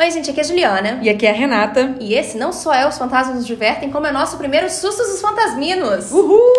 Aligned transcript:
Oi, 0.00 0.12
gente, 0.12 0.30
aqui 0.30 0.38
é 0.38 0.44
a 0.44 0.46
Juliana. 0.46 1.00
E 1.02 1.10
aqui 1.10 1.26
é 1.26 1.30
a 1.30 1.34
Renata. 1.34 1.96
E 1.98 2.14
esse 2.14 2.38
não 2.38 2.52
só 2.52 2.72
é 2.72 2.86
Os 2.86 2.96
Fantasmas 2.96 3.34
Nos 3.34 3.44
Divertem, 3.44 3.90
como 3.90 4.06
é 4.06 4.12
nosso 4.12 4.38
primeiro 4.38 4.70
Sustos 4.70 5.08
dos 5.08 5.20
Fantasminos. 5.20 6.12
Uhul! 6.12 6.57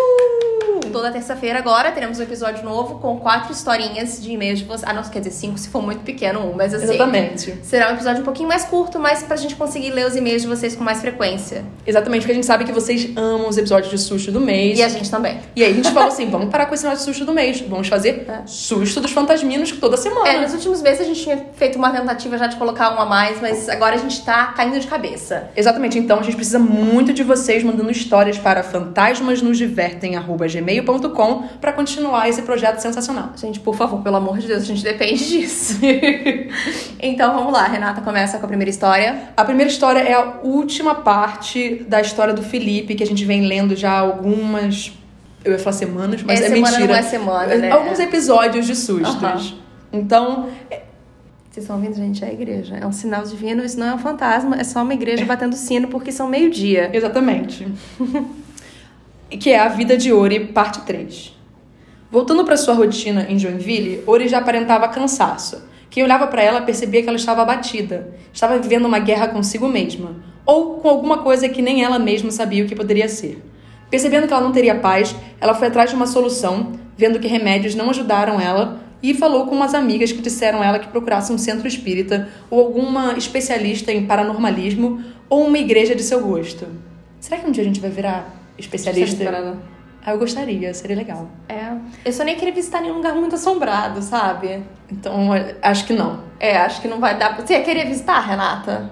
Toda 0.90 1.10
terça-feira 1.10 1.58
agora 1.58 1.90
teremos 1.92 2.18
um 2.18 2.22
episódio 2.22 2.64
novo 2.64 2.98
com 2.98 3.18
quatro 3.20 3.52
historinhas 3.52 4.20
de 4.22 4.32
e-mails 4.32 4.58
de 4.58 4.64
vocês. 4.64 4.84
Ah, 4.84 4.92
não, 4.92 5.02
quer 5.02 5.20
dizer, 5.20 5.30
cinco 5.32 5.58
se 5.58 5.68
for 5.68 5.82
muito 5.82 6.00
pequeno 6.02 6.40
um, 6.40 6.54
mas 6.54 6.74
assim. 6.74 6.84
Exatamente. 6.84 7.54
Será 7.62 7.90
um 7.90 7.94
episódio 7.94 8.22
um 8.22 8.24
pouquinho 8.24 8.48
mais 8.48 8.64
curto, 8.64 8.98
mas 8.98 9.22
pra 9.22 9.36
gente 9.36 9.54
conseguir 9.54 9.90
ler 9.90 10.06
os 10.06 10.16
e-mails 10.16 10.42
de 10.42 10.48
vocês 10.48 10.74
com 10.74 10.82
mais 10.84 11.00
frequência. 11.00 11.64
Exatamente, 11.86 12.22
porque 12.22 12.32
a 12.32 12.34
gente 12.34 12.46
sabe 12.46 12.64
que 12.64 12.72
vocês 12.72 13.08
amam 13.16 13.48
os 13.48 13.56
episódios 13.56 13.90
de 13.90 13.98
susto 13.98 14.32
do 14.32 14.40
mês. 14.40 14.78
E 14.78 14.82
a 14.82 14.88
gente 14.88 15.10
também. 15.10 15.38
E 15.54 15.62
aí 15.64 15.72
a 15.72 15.74
gente 15.74 15.90
falou 15.92 16.08
assim: 16.08 16.28
vamos 16.28 16.48
parar 16.50 16.66
com 16.66 16.74
esse 16.74 16.84
negócio 16.84 17.04
de 17.06 17.10
susto 17.10 17.24
do 17.24 17.32
mês. 17.32 17.60
Vamos 17.60 17.88
fazer 17.88 18.26
É. 18.28 18.42
susto 18.46 19.00
dos 19.00 19.12
fantasminos 19.12 19.70
toda 19.72 19.96
semana. 19.96 20.28
É, 20.28 20.40
nos 20.40 20.52
últimos 20.52 20.82
meses 20.82 21.00
a 21.02 21.04
gente 21.04 21.22
tinha 21.22 21.46
feito 21.54 21.76
uma 21.76 21.90
tentativa 21.90 22.36
já 22.38 22.46
de 22.46 22.56
colocar 22.56 22.94
um 22.96 23.00
a 23.00 23.06
mais, 23.06 23.40
mas 23.40 23.68
agora 23.68 23.94
a 23.94 23.98
gente 23.98 24.24
tá 24.24 24.46
caindo 24.56 24.78
de 24.78 24.86
cabeça. 24.86 25.50
Exatamente, 25.56 25.98
então 25.98 26.18
a 26.18 26.22
gente 26.22 26.36
precisa 26.36 26.58
muito 26.58 27.12
de 27.12 27.22
vocês 27.22 27.62
mandando 27.62 27.90
histórias 27.90 28.38
para 28.38 28.62
fantasmasnosdivertem.gmail.com 30.82 31.58
para 31.60 31.72
continuar 31.72 32.28
esse 32.28 32.42
projeto 32.42 32.78
sensacional. 32.78 33.30
Gente, 33.36 33.60
por 33.60 33.74
favor, 33.74 34.00
pelo 34.02 34.16
amor 34.16 34.38
de 34.38 34.46
Deus, 34.46 34.62
a 34.62 34.66
gente 34.66 34.82
depende 34.82 35.28
disso. 35.28 35.78
então 37.00 37.34
vamos 37.34 37.52
lá, 37.52 37.66
Renata 37.66 38.00
começa 38.00 38.38
com 38.38 38.44
a 38.44 38.48
primeira 38.48 38.70
história. 38.70 39.30
A 39.36 39.44
primeira 39.44 39.70
história 39.70 40.00
é 40.00 40.14
a 40.14 40.38
última 40.42 40.94
parte 40.96 41.84
da 41.88 42.00
história 42.00 42.34
do 42.34 42.42
Felipe, 42.42 42.94
que 42.94 43.02
a 43.02 43.06
gente 43.06 43.24
vem 43.24 43.46
lendo 43.46 43.76
já 43.76 43.92
algumas. 43.98 44.92
Eu 45.44 45.52
ia 45.52 45.58
falar 45.58 45.76
semanas, 45.76 46.22
mas 46.22 46.40
É, 46.40 46.44
é, 46.44 46.48
semana 46.48 46.70
mentira. 46.78 46.92
não 46.92 46.94
é 46.98 47.02
semana, 47.02 47.54
né? 47.54 47.70
Alguns 47.70 47.98
episódios 47.98 48.66
de 48.66 48.76
sustos. 48.76 49.14
Aham. 49.22 49.40
Então, 49.92 50.48
Vocês 51.50 51.64
estão 51.64 51.76
ouvindo, 51.76 51.96
gente? 51.96 52.22
É 52.24 52.28
a 52.28 52.32
igreja. 52.32 52.76
É 52.76 52.86
um 52.86 52.92
sinal 52.92 53.24
divino, 53.24 53.64
isso 53.64 53.78
não 53.78 53.86
é 53.88 53.94
um 53.94 53.98
fantasma, 53.98 54.56
é 54.56 54.62
só 54.62 54.82
uma 54.82 54.94
igreja 54.94 55.24
batendo 55.24 55.56
sino 55.56 55.88
porque 55.88 56.12
são 56.12 56.28
meio-dia. 56.28 56.90
Exatamente. 56.92 57.66
que 59.38 59.50
é 59.50 59.58
a 59.58 59.68
vida 59.68 59.96
de 59.96 60.12
Ori, 60.12 60.46
parte 60.46 60.80
3. 60.80 61.36
Voltando 62.10 62.44
para 62.44 62.56
sua 62.56 62.74
rotina 62.74 63.26
em 63.28 63.38
Joinville, 63.38 64.02
Ori 64.06 64.28
já 64.28 64.38
aparentava 64.38 64.88
cansaço. 64.88 65.62
Quem 65.88 66.02
olhava 66.02 66.26
para 66.26 66.42
ela 66.42 66.62
percebia 66.62 67.02
que 67.02 67.08
ela 67.08 67.16
estava 67.16 67.42
abatida, 67.42 68.14
estava 68.32 68.58
vivendo 68.58 68.86
uma 68.86 68.98
guerra 68.98 69.28
consigo 69.28 69.68
mesma, 69.68 70.16
ou 70.44 70.74
com 70.74 70.88
alguma 70.88 71.18
coisa 71.18 71.48
que 71.48 71.62
nem 71.62 71.84
ela 71.84 71.98
mesma 71.98 72.30
sabia 72.30 72.64
o 72.64 72.66
que 72.66 72.74
poderia 72.74 73.08
ser. 73.08 73.42
Percebendo 73.88 74.26
que 74.26 74.32
ela 74.32 74.42
não 74.42 74.52
teria 74.52 74.74
paz, 74.74 75.14
ela 75.40 75.54
foi 75.54 75.68
atrás 75.68 75.90
de 75.90 75.96
uma 75.96 76.06
solução, 76.06 76.72
vendo 76.96 77.18
que 77.18 77.28
remédios 77.28 77.74
não 77.74 77.90
ajudaram 77.90 78.40
ela, 78.40 78.80
e 79.02 79.14
falou 79.14 79.46
com 79.46 79.54
umas 79.54 79.74
amigas 79.74 80.12
que 80.12 80.20
disseram 80.20 80.60
a 80.60 80.66
ela 80.66 80.78
que 80.78 80.88
procurasse 80.88 81.32
um 81.32 81.38
centro 81.38 81.66
espírita 81.66 82.28
ou 82.50 82.60
alguma 82.60 83.14
especialista 83.16 83.90
em 83.92 84.04
paranormalismo 84.04 85.02
ou 85.28 85.46
uma 85.46 85.58
igreja 85.58 85.94
de 85.94 86.02
seu 86.02 86.20
gosto. 86.20 86.66
Será 87.18 87.40
que 87.40 87.46
um 87.46 87.50
dia 87.50 87.62
a 87.62 87.66
gente 87.66 87.80
vai 87.80 87.90
virar 87.90 88.39
especialista? 88.58 89.56
Ah, 90.04 90.12
eu 90.12 90.18
gostaria, 90.18 90.72
seria 90.72 90.96
legal. 90.96 91.28
É. 91.48 91.72
Eu 92.04 92.12
só 92.12 92.24
nem 92.24 92.34
queria 92.36 92.54
visitar 92.54 92.80
nenhum 92.80 92.94
lugar 92.96 93.14
muito 93.14 93.34
assombrado, 93.34 94.00
sabe? 94.00 94.62
Então, 94.90 95.28
acho 95.60 95.84
que 95.86 95.92
não. 95.92 96.20
É, 96.38 96.56
acho 96.56 96.80
que 96.80 96.88
não 96.88 96.98
vai 97.00 97.18
dar. 97.18 97.34
pra- 97.36 97.46
Você 97.46 97.52
ia 97.52 97.62
querer 97.62 97.86
visitar, 97.86 98.18
Renata? 98.20 98.90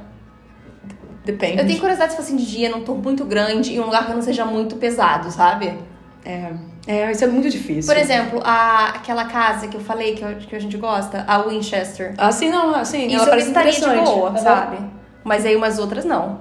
Depende. 1.24 1.58
Eu 1.60 1.66
tenho 1.66 1.78
curiosidade 1.78 2.12
se 2.12 2.16
fosse 2.16 2.34
de 2.36 2.44
dia, 2.46 2.70
num 2.70 2.82
tour 2.82 2.96
muito 2.96 3.24
grande 3.24 3.72
e 3.74 3.80
um 3.80 3.84
lugar 3.84 4.06
que 4.06 4.12
não 4.12 4.22
seja 4.22 4.44
muito 4.44 4.76
pesado, 4.76 5.30
sabe? 5.30 5.78
É, 6.24 6.52
é, 6.86 7.10
isso 7.10 7.24
é 7.24 7.26
muito 7.26 7.48
difícil. 7.48 7.92
Por 7.92 8.00
exemplo, 8.00 8.40
a, 8.44 8.88
aquela 8.96 9.24
casa 9.26 9.68
que 9.68 9.76
eu 9.76 9.80
falei 9.80 10.14
que, 10.14 10.22
eu- 10.22 10.36
que 10.36 10.54
a 10.56 10.58
gente 10.60 10.76
gosta, 10.76 11.24
a 11.26 11.38
Winchester. 11.42 12.14
Assim, 12.18 12.50
não, 12.50 12.74
assim, 12.74 13.06
Isso 13.06 13.16
ela 13.16 13.24
eu 13.24 13.28
parece 13.30 13.48
visitaria 13.48 13.72
de 13.72 14.04
boa, 14.04 14.36
sabe? 14.38 14.78
Mas 15.24 15.44
aí 15.44 15.54
umas 15.56 15.78
outras 15.78 16.04
não. 16.04 16.40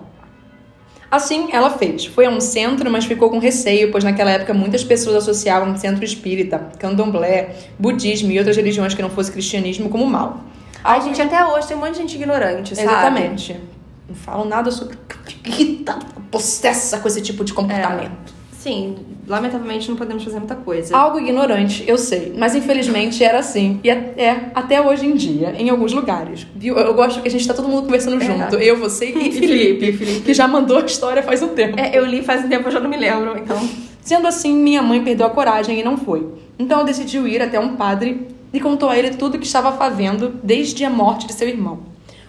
Assim, 1.09 1.49
ela 1.51 1.69
fez. 1.69 2.05
Foi 2.05 2.25
a 2.25 2.29
um 2.29 2.41
centro, 2.41 2.91
mas 2.91 3.05
ficou 3.05 3.29
com 3.29 3.39
receio, 3.39 3.91
pois 3.91 4.03
naquela 4.03 4.31
época 4.31 4.53
muitas 4.53 4.83
pessoas 4.83 5.15
associavam 5.15 5.77
centro 5.77 6.03
espírita, 6.03 6.59
candomblé, 6.77 7.55
budismo 7.79 8.31
e 8.31 8.37
outras 8.37 8.57
religiões 8.57 8.93
que 8.93 9.01
não 9.01 9.09
fosse 9.09 9.31
cristianismo 9.31 9.89
como 9.89 10.05
mal. 10.05 10.41
Ai, 10.83 11.01
gente, 11.01 11.21
até 11.21 11.45
hoje 11.45 11.67
tem 11.67 11.77
um 11.77 11.79
monte 11.79 11.93
de 11.93 11.97
gente 11.99 12.15
ignorante, 12.15 12.75
sabe? 12.75 12.87
Exatamente. 12.87 13.59
Não 14.07 14.15
falam 14.15 14.45
nada 14.45 14.69
sobre 14.71 14.97
irritada, 15.45 16.05
possessa 16.29 16.99
com 16.99 17.07
esse 17.07 17.21
tipo 17.21 17.43
de 17.43 17.53
comportamento. 17.53 18.36
Sim, 18.67 18.97
lamentavelmente 19.25 19.87
não 19.89 19.95
podemos 19.95 20.21
fazer 20.25 20.39
muita 20.39 20.55
coisa. 20.55 20.93
Algo 20.93 21.17
ignorante, 21.19 21.85
eu 21.87 21.97
sei, 21.97 22.33
mas 22.37 22.53
infelizmente 22.53 23.23
era 23.23 23.39
assim. 23.39 23.79
E 23.81 23.89
é, 23.89 24.13
é 24.17 24.51
até 24.53 24.81
hoje 24.81 25.05
em 25.05 25.15
dia, 25.15 25.55
em 25.57 25.69
alguns 25.69 25.93
lugares. 25.93 26.45
Viu? 26.53 26.77
Eu 26.77 26.93
gosto 26.93 27.21
que 27.21 27.29
a 27.29 27.31
gente 27.31 27.47
tá 27.47 27.53
todo 27.53 27.69
mundo 27.69 27.83
conversando 27.83 28.21
É. 28.21 28.25
junto. 28.25 28.57
Eu, 28.57 28.75
você 28.77 29.05
e 29.05 29.31
Felipe, 29.31 29.93
Felipe, 29.93 30.19
que 30.19 30.33
já 30.33 30.49
mandou 30.49 30.79
a 30.79 30.85
história 30.85 31.23
faz 31.23 31.41
um 31.41 31.47
tempo. 31.49 31.79
É, 31.79 31.97
eu 31.97 32.05
li 32.05 32.21
faz 32.21 32.43
um 32.43 32.49
tempo, 32.49 32.67
eu 32.67 32.71
já 32.73 32.81
não 32.81 32.89
me 32.89 32.97
lembro, 32.97 33.37
então. 33.37 33.57
Sendo 34.01 34.27
assim, 34.27 34.53
minha 34.53 34.81
mãe 34.81 35.01
perdeu 35.01 35.27
a 35.27 35.29
coragem 35.29 35.79
e 35.79 35.83
não 35.83 35.95
foi. 35.97 36.27
Então 36.59 36.83
decidiu 36.83 37.25
ir 37.25 37.41
até 37.41 37.57
um 37.57 37.77
padre 37.77 38.27
e 38.51 38.59
contou 38.59 38.89
a 38.89 38.97
ele 38.97 39.11
tudo 39.11 39.35
o 39.35 39.39
que 39.39 39.45
estava 39.45 39.71
fazendo 39.71 40.33
desde 40.43 40.83
a 40.83 40.89
morte 40.89 41.25
de 41.25 41.31
seu 41.33 41.47
irmão. 41.47 41.79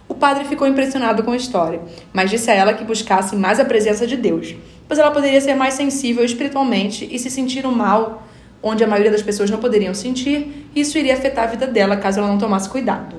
O 0.09 0.15
padre 0.15 0.45
ficou 0.45 0.67
impressionado 0.69 1.23
com 1.25 1.33
a 1.33 1.37
história, 1.37 1.81
mas 2.13 2.31
disse 2.31 2.49
a 2.51 2.55
ela 2.55 2.73
que 2.73 2.83
buscasse 2.85 3.37
mais 3.37 3.61
a 3.61 3.65
presença 3.65 4.07
de 4.07 4.17
Deus, 4.17 4.55
pois 4.89 4.99
ela 4.99 5.11
poderia 5.11 5.41
ser 5.41 5.55
mais 5.55 5.75
sensível 5.75 6.25
espiritualmente 6.25 7.07
e 7.09 7.19
se 7.19 7.31
sentir 7.31 7.65
um 7.67 7.71
mal 7.71 8.27
onde 8.63 8.83
a 8.83 8.87
maioria 8.89 9.13
das 9.13 9.23
pessoas 9.23 9.51
não 9.51 9.59
poderiam 9.59 9.95
sentir, 9.95 10.69
e 10.75 10.81
isso 10.81 10.99
iria 10.99 11.15
afetar 11.15 11.45
a 11.45 11.47
vida 11.47 11.67
dela 11.67 11.97
caso 11.97 12.19
ela 12.19 12.29
não 12.29 12.39
tomasse 12.39 12.69
cuidado. 12.69 13.17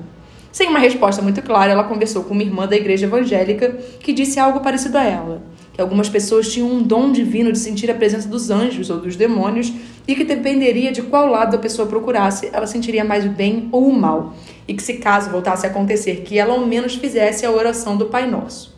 Sem 0.52 0.68
uma 0.68 0.80
resposta 0.80 1.22
muito 1.22 1.40
clara, 1.42 1.72
ela 1.72 1.84
conversou 1.84 2.24
com 2.24 2.34
uma 2.34 2.42
irmã 2.42 2.66
da 2.66 2.76
igreja 2.76 3.06
evangélica 3.06 3.70
que 4.00 4.12
disse 4.12 4.40
algo 4.40 4.60
parecido 4.60 4.98
a 4.98 5.04
ela: 5.04 5.42
que 5.72 5.80
algumas 5.80 6.08
pessoas 6.08 6.52
tinham 6.52 6.68
um 6.68 6.82
dom 6.82 7.12
divino 7.12 7.52
de 7.52 7.58
sentir 7.58 7.88
a 7.90 7.94
presença 7.94 8.28
dos 8.28 8.50
anjos 8.50 8.90
ou 8.90 8.98
dos 8.98 9.14
demônios 9.14 9.72
e 10.08 10.14
que 10.14 10.24
dependeria 10.24 10.90
de 10.90 11.02
qual 11.02 11.26
lado 11.26 11.54
a 11.54 11.58
pessoa 11.58 11.86
procurasse, 11.86 12.50
ela 12.52 12.66
sentiria 12.66 13.04
mais 13.04 13.24
o 13.24 13.28
bem 13.28 13.68
ou 13.70 13.88
o 13.88 13.92
mal, 13.92 14.34
e 14.66 14.74
que 14.74 14.82
se 14.82 14.94
caso 14.94 15.30
voltasse 15.30 15.66
a 15.66 15.70
acontecer, 15.70 16.22
que 16.22 16.36
ela 16.36 16.52
ao 16.52 16.66
menos 16.66 16.96
fizesse 16.96 17.46
a 17.46 17.50
oração 17.50 17.96
do 17.96 18.06
Pai 18.06 18.28
Nosso. 18.28 18.76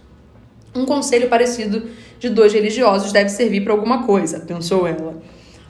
Um 0.75 0.85
conselho 0.85 1.29
parecido 1.29 1.89
de 2.23 2.31
dois 2.31 2.53
religiosos 2.53 3.11
deve 3.11 3.31
servir 3.31 3.65
para 3.65 3.73
alguma 3.73 4.05
coisa, 4.05 4.39
pensou 4.39 4.87
ela. 4.87 5.21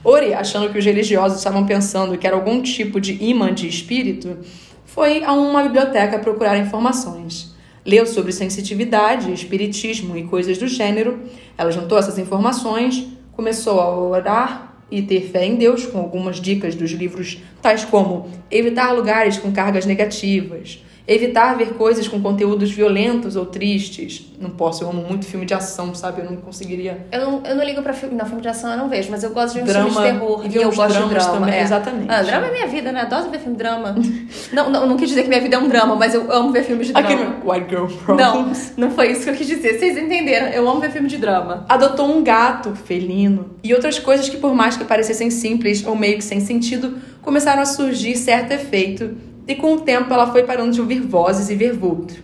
Ori, 0.04 0.34
achando 0.34 0.70
que 0.70 0.78
os 0.78 0.84
religiosos 0.84 1.38
estavam 1.38 1.64
pensando 1.64 2.18
que 2.18 2.26
era 2.26 2.36
algum 2.36 2.60
tipo 2.60 3.00
de 3.00 3.24
imã 3.24 3.54
de 3.54 3.66
espírito, 3.66 4.36
foi 4.84 5.24
a 5.24 5.32
uma 5.32 5.62
biblioteca 5.62 6.18
procurar 6.18 6.58
informações. 6.58 7.54
Leu 7.86 8.04
sobre 8.04 8.32
sensitividade, 8.32 9.32
espiritismo 9.32 10.14
e 10.14 10.24
coisas 10.24 10.58
do 10.58 10.68
gênero. 10.68 11.20
Ela 11.56 11.70
juntou 11.70 11.96
essas 11.96 12.18
informações, 12.18 13.06
começou 13.32 13.80
a 13.80 13.96
orar 13.96 14.76
e 14.90 15.00
ter 15.00 15.22
fé 15.22 15.46
em 15.46 15.56
Deus 15.56 15.86
com 15.86 15.98
algumas 15.98 16.38
dicas 16.38 16.74
dos 16.74 16.90
livros 16.90 17.38
tais 17.62 17.82
como 17.82 18.28
evitar 18.50 18.92
lugares 18.92 19.38
com 19.38 19.50
cargas 19.52 19.86
negativas, 19.86 20.84
evitar 21.06 21.56
ver 21.56 21.74
coisas 21.74 22.06
com 22.06 22.20
conteúdos 22.20 22.70
violentos 22.70 23.36
ou 23.36 23.46
tristes. 23.46 24.26
Não 24.40 24.50
posso, 24.50 24.84
eu 24.84 24.90
amo 24.90 25.02
muito 25.02 25.24
filme 25.24 25.44
de 25.46 25.54
ação, 25.54 25.94
sabe? 25.94 26.20
Eu 26.22 26.30
não 26.30 26.36
conseguiria 26.36 27.06
Eu 27.12 27.20
não, 27.20 27.42
eu 27.44 27.54
não 27.54 27.64
ligo 27.64 27.82
pra 27.82 27.92
filme. 27.92 28.14
Não, 28.14 28.24
filme 28.26 28.42
de 28.42 28.48
ação 28.48 28.70
eu 28.70 28.76
não 28.76 28.88
vejo, 28.88 29.10
mas 29.10 29.22
eu 29.22 29.30
gosto 29.30 29.54
de 29.54 29.60
um 29.62 29.64
Drama, 29.64 29.90
filme 29.90 30.06
de 30.06 30.12
terror. 30.12 30.46
e 30.50 30.56
eu 30.56 30.72
gosto 30.72 31.02
de 31.02 31.08
drama. 31.14 31.32
também, 31.32 31.54
é. 31.54 31.62
exatamente. 31.62 32.06
Ah, 32.10 32.22
drama 32.22 32.46
é 32.46 32.52
minha 32.52 32.66
vida, 32.66 32.92
né? 32.92 33.00
Adoro 33.02 33.30
ver 33.30 33.38
filme 33.38 33.56
de 33.56 33.62
drama. 33.62 33.94
não, 34.52 34.70
não, 34.70 34.86
não 34.86 34.96
quis 34.96 35.08
dizer 35.08 35.22
que 35.22 35.28
minha 35.28 35.40
vida 35.40 35.56
é 35.56 35.58
um 35.58 35.68
drama, 35.68 35.94
mas 35.96 36.14
eu 36.14 36.30
amo 36.32 36.52
ver 36.52 36.64
filmes 36.64 36.88
de 36.88 36.92
drama. 36.92 37.08
Aquele 37.08 37.30
White 37.44 37.66
Girl 37.70 37.86
Não, 38.08 38.32
Problems. 38.32 38.72
não 38.76 38.90
foi 38.90 39.12
isso 39.12 39.24
que 39.24 39.30
eu 39.30 39.34
quis 39.34 39.46
dizer. 39.46 39.78
Vocês 39.78 39.96
entenderam. 39.96 40.48
Eu 40.48 40.68
amo 40.68 40.80
ver 40.80 40.90
filme 40.90 41.08
de 41.08 41.18
drama. 41.18 41.64
Adotou 41.68 42.06
um 42.06 42.22
gato 42.22 42.74
felino 42.74 43.50
e 43.62 43.72
outras 43.74 43.98
coisas 43.98 44.28
que, 44.28 44.36
por 44.36 44.54
mais 44.54 44.76
que 44.76 44.84
parecessem 44.84 45.30
simples 45.30 45.84
ou 45.86 45.94
meio 45.94 46.16
que 46.16 46.24
sem 46.24 46.40
sentido, 46.40 46.98
começaram 47.20 47.62
a 47.62 47.64
surgir 47.66 48.16
certo 48.16 48.52
efeito 48.52 49.31
e 49.46 49.54
com 49.54 49.74
o 49.74 49.80
tempo 49.80 50.12
ela 50.12 50.30
foi 50.30 50.42
parando 50.44 50.72
de 50.72 50.80
ouvir 50.80 51.00
vozes 51.00 51.50
e 51.50 51.54
ver 51.54 51.72
vulto. 51.72 52.14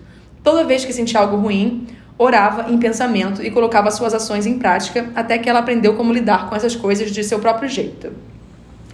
Toda 0.43 0.65
vez 0.65 0.85
que 0.85 0.93
sentia 0.93 1.21
algo 1.21 1.37
ruim, 1.37 1.87
orava 2.17 2.71
em 2.71 2.79
pensamento 2.79 3.43
e 3.43 3.51
colocava 3.51 3.91
suas 3.91 4.15
ações 4.15 4.47
em 4.47 4.59
prática 4.59 5.11
até 5.15 5.39
que 5.39 5.49
ela 5.49 5.61
aprendeu 5.61 5.95
como 5.95 6.13
lidar 6.13 6.49
com 6.49 6.57
essas 6.57 6.75
coisas 6.75 7.11
de 7.11 7.23
seu 7.23 7.39
próprio 7.39 7.69
jeito. 7.69 8.13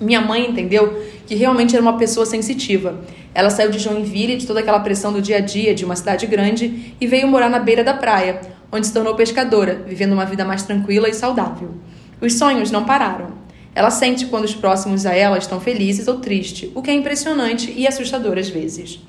Minha 0.00 0.20
mãe 0.20 0.50
entendeu 0.50 1.02
que 1.26 1.34
realmente 1.34 1.74
era 1.74 1.82
uma 1.82 1.96
pessoa 1.96 2.26
sensitiva. 2.26 3.00
Ela 3.32 3.48
saiu 3.48 3.70
de 3.70 3.78
Joinville, 3.78 4.36
de 4.36 4.46
toda 4.46 4.60
aquela 4.60 4.80
pressão 4.80 5.12
do 5.12 5.22
dia 5.22 5.36
a 5.36 5.40
dia 5.40 5.74
de 5.74 5.84
uma 5.84 5.96
cidade 5.96 6.26
grande, 6.26 6.94
e 7.00 7.06
veio 7.06 7.28
morar 7.28 7.48
na 7.48 7.58
beira 7.58 7.84
da 7.84 7.94
praia, 7.94 8.40
onde 8.72 8.86
se 8.86 8.92
tornou 8.92 9.14
pescadora, 9.14 9.82
vivendo 9.86 10.12
uma 10.12 10.26
vida 10.26 10.44
mais 10.44 10.62
tranquila 10.64 11.08
e 11.08 11.14
saudável. 11.14 11.70
Os 12.20 12.34
sonhos 12.34 12.70
não 12.70 12.84
pararam. 12.84 13.44
Ela 13.74 13.90
sente 13.90 14.26
quando 14.26 14.44
os 14.44 14.54
próximos 14.54 15.04
a 15.04 15.14
ela 15.14 15.36
estão 15.36 15.60
felizes 15.60 16.06
ou 16.06 16.20
tristes, 16.20 16.70
o 16.74 16.82
que 16.82 16.90
é 16.90 16.94
impressionante 16.94 17.72
e 17.76 17.86
assustador 17.86 18.38
às 18.38 18.48
vezes. 18.48 19.00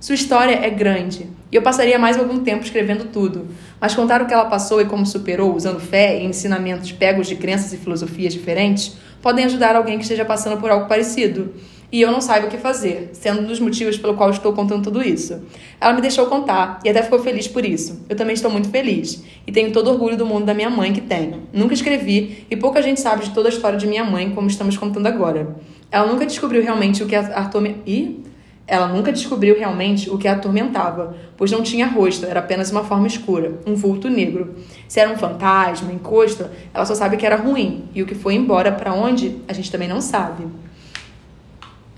Sua 0.00 0.14
história 0.14 0.54
é 0.54 0.68
grande, 0.68 1.28
e 1.50 1.56
eu 1.56 1.62
passaria 1.62 1.98
mais 1.98 2.18
algum 2.18 2.40
tempo 2.40 2.62
escrevendo 2.62 3.06
tudo, 3.10 3.48
mas 3.80 3.94
contar 3.94 4.20
o 4.20 4.26
que 4.26 4.34
ela 4.34 4.44
passou 4.44 4.80
e 4.80 4.84
como 4.84 5.06
superou, 5.06 5.54
usando 5.54 5.80
fé 5.80 6.20
e 6.20 6.26
ensinamentos 6.26 6.92
pegos 6.92 7.26
de 7.26 7.36
crenças 7.36 7.72
e 7.72 7.78
filosofias 7.78 8.32
diferentes, 8.32 8.96
podem 9.22 9.46
ajudar 9.46 9.76
alguém 9.76 9.96
que 9.96 10.02
esteja 10.02 10.24
passando 10.24 10.60
por 10.60 10.70
algo 10.70 10.86
parecido. 10.86 11.54
E 11.94 12.02
eu 12.02 12.10
não 12.10 12.20
saiba 12.20 12.48
o 12.48 12.50
que 12.50 12.58
fazer, 12.58 13.10
sendo 13.12 13.42
um 13.42 13.44
dos 13.44 13.60
motivos 13.60 13.96
pelo 13.96 14.14
qual 14.14 14.28
estou 14.28 14.52
contando 14.52 14.82
tudo 14.82 15.00
isso. 15.00 15.40
Ela 15.80 15.92
me 15.92 16.00
deixou 16.00 16.26
contar 16.26 16.80
e 16.84 16.88
até 16.88 17.00
ficou 17.00 17.20
feliz 17.20 17.46
por 17.46 17.64
isso. 17.64 18.04
Eu 18.08 18.16
também 18.16 18.34
estou 18.34 18.50
muito 18.50 18.68
feliz 18.68 19.22
e 19.46 19.52
tenho 19.52 19.70
todo 19.70 19.90
orgulho 19.90 20.16
do 20.16 20.26
mundo 20.26 20.44
da 20.44 20.52
minha 20.52 20.68
mãe 20.68 20.92
que 20.92 21.00
tenho. 21.00 21.44
Nunca 21.52 21.72
escrevi 21.72 22.48
e 22.50 22.56
pouca 22.56 22.82
gente 22.82 23.00
sabe 23.00 23.26
de 23.26 23.30
toda 23.30 23.48
a 23.48 23.52
história 23.52 23.78
de 23.78 23.86
minha 23.86 24.02
mãe 24.02 24.28
como 24.30 24.48
estamos 24.48 24.76
contando 24.76 25.06
agora. 25.06 25.54
Ela 25.88 26.08
nunca 26.08 26.26
descobriu 26.26 26.64
realmente 26.64 27.00
o 27.00 27.06
que 27.06 27.14
atormentava. 27.14 27.84
Ih? 27.86 28.24
Ela 28.66 28.88
nunca 28.88 29.12
descobriu 29.12 29.56
realmente 29.56 30.10
o 30.10 30.18
que 30.18 30.26
a 30.26 30.32
atormentava, 30.32 31.14
pois 31.36 31.52
não 31.52 31.62
tinha 31.62 31.86
rosto, 31.86 32.26
era 32.26 32.40
apenas 32.40 32.72
uma 32.72 32.82
forma 32.82 33.06
escura, 33.06 33.60
um 33.64 33.76
vulto 33.76 34.08
negro. 34.08 34.56
Se 34.88 34.98
era 34.98 35.12
um 35.12 35.16
fantasma, 35.16 35.92
encosto, 35.92 36.46
ela 36.72 36.86
só 36.86 36.94
sabe 36.96 37.18
que 37.18 37.26
era 37.26 37.36
ruim, 37.36 37.84
e 37.94 38.02
o 38.02 38.06
que 38.06 38.14
foi 38.14 38.34
embora 38.34 38.72
para 38.72 38.94
onde, 38.94 39.36
a 39.46 39.52
gente 39.52 39.70
também 39.70 39.86
não 39.86 40.00
sabe. 40.00 40.44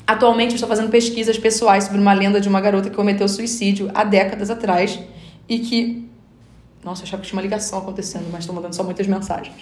Atualmente 0.07 0.51
eu 0.51 0.55
estou 0.55 0.69
fazendo 0.69 0.89
pesquisas 0.89 1.37
pessoais 1.37 1.85
sobre 1.85 2.01
uma 2.01 2.13
lenda 2.13 2.41
de 2.41 2.49
uma 2.49 2.61
garota 2.61 2.89
que 2.89 2.95
cometeu 2.95 3.29
suicídio 3.29 3.91
há 3.93 4.05
décadas 4.05 4.51
atrás 4.51 4.99
e 5.49 5.59
que. 5.59 6.09
Nossa, 6.85 7.03
eu 7.03 7.05
achava 7.07 7.23
que 7.23 7.29
tinha 7.29 7.37
uma 7.37 7.43
ligação 7.43 7.81
acontecendo, 7.81 8.27
mas 8.31 8.41
estou 8.41 8.55
mandando 8.55 8.77
só 8.77 8.85
muitas 8.85 9.07
mensagens. 9.09 9.57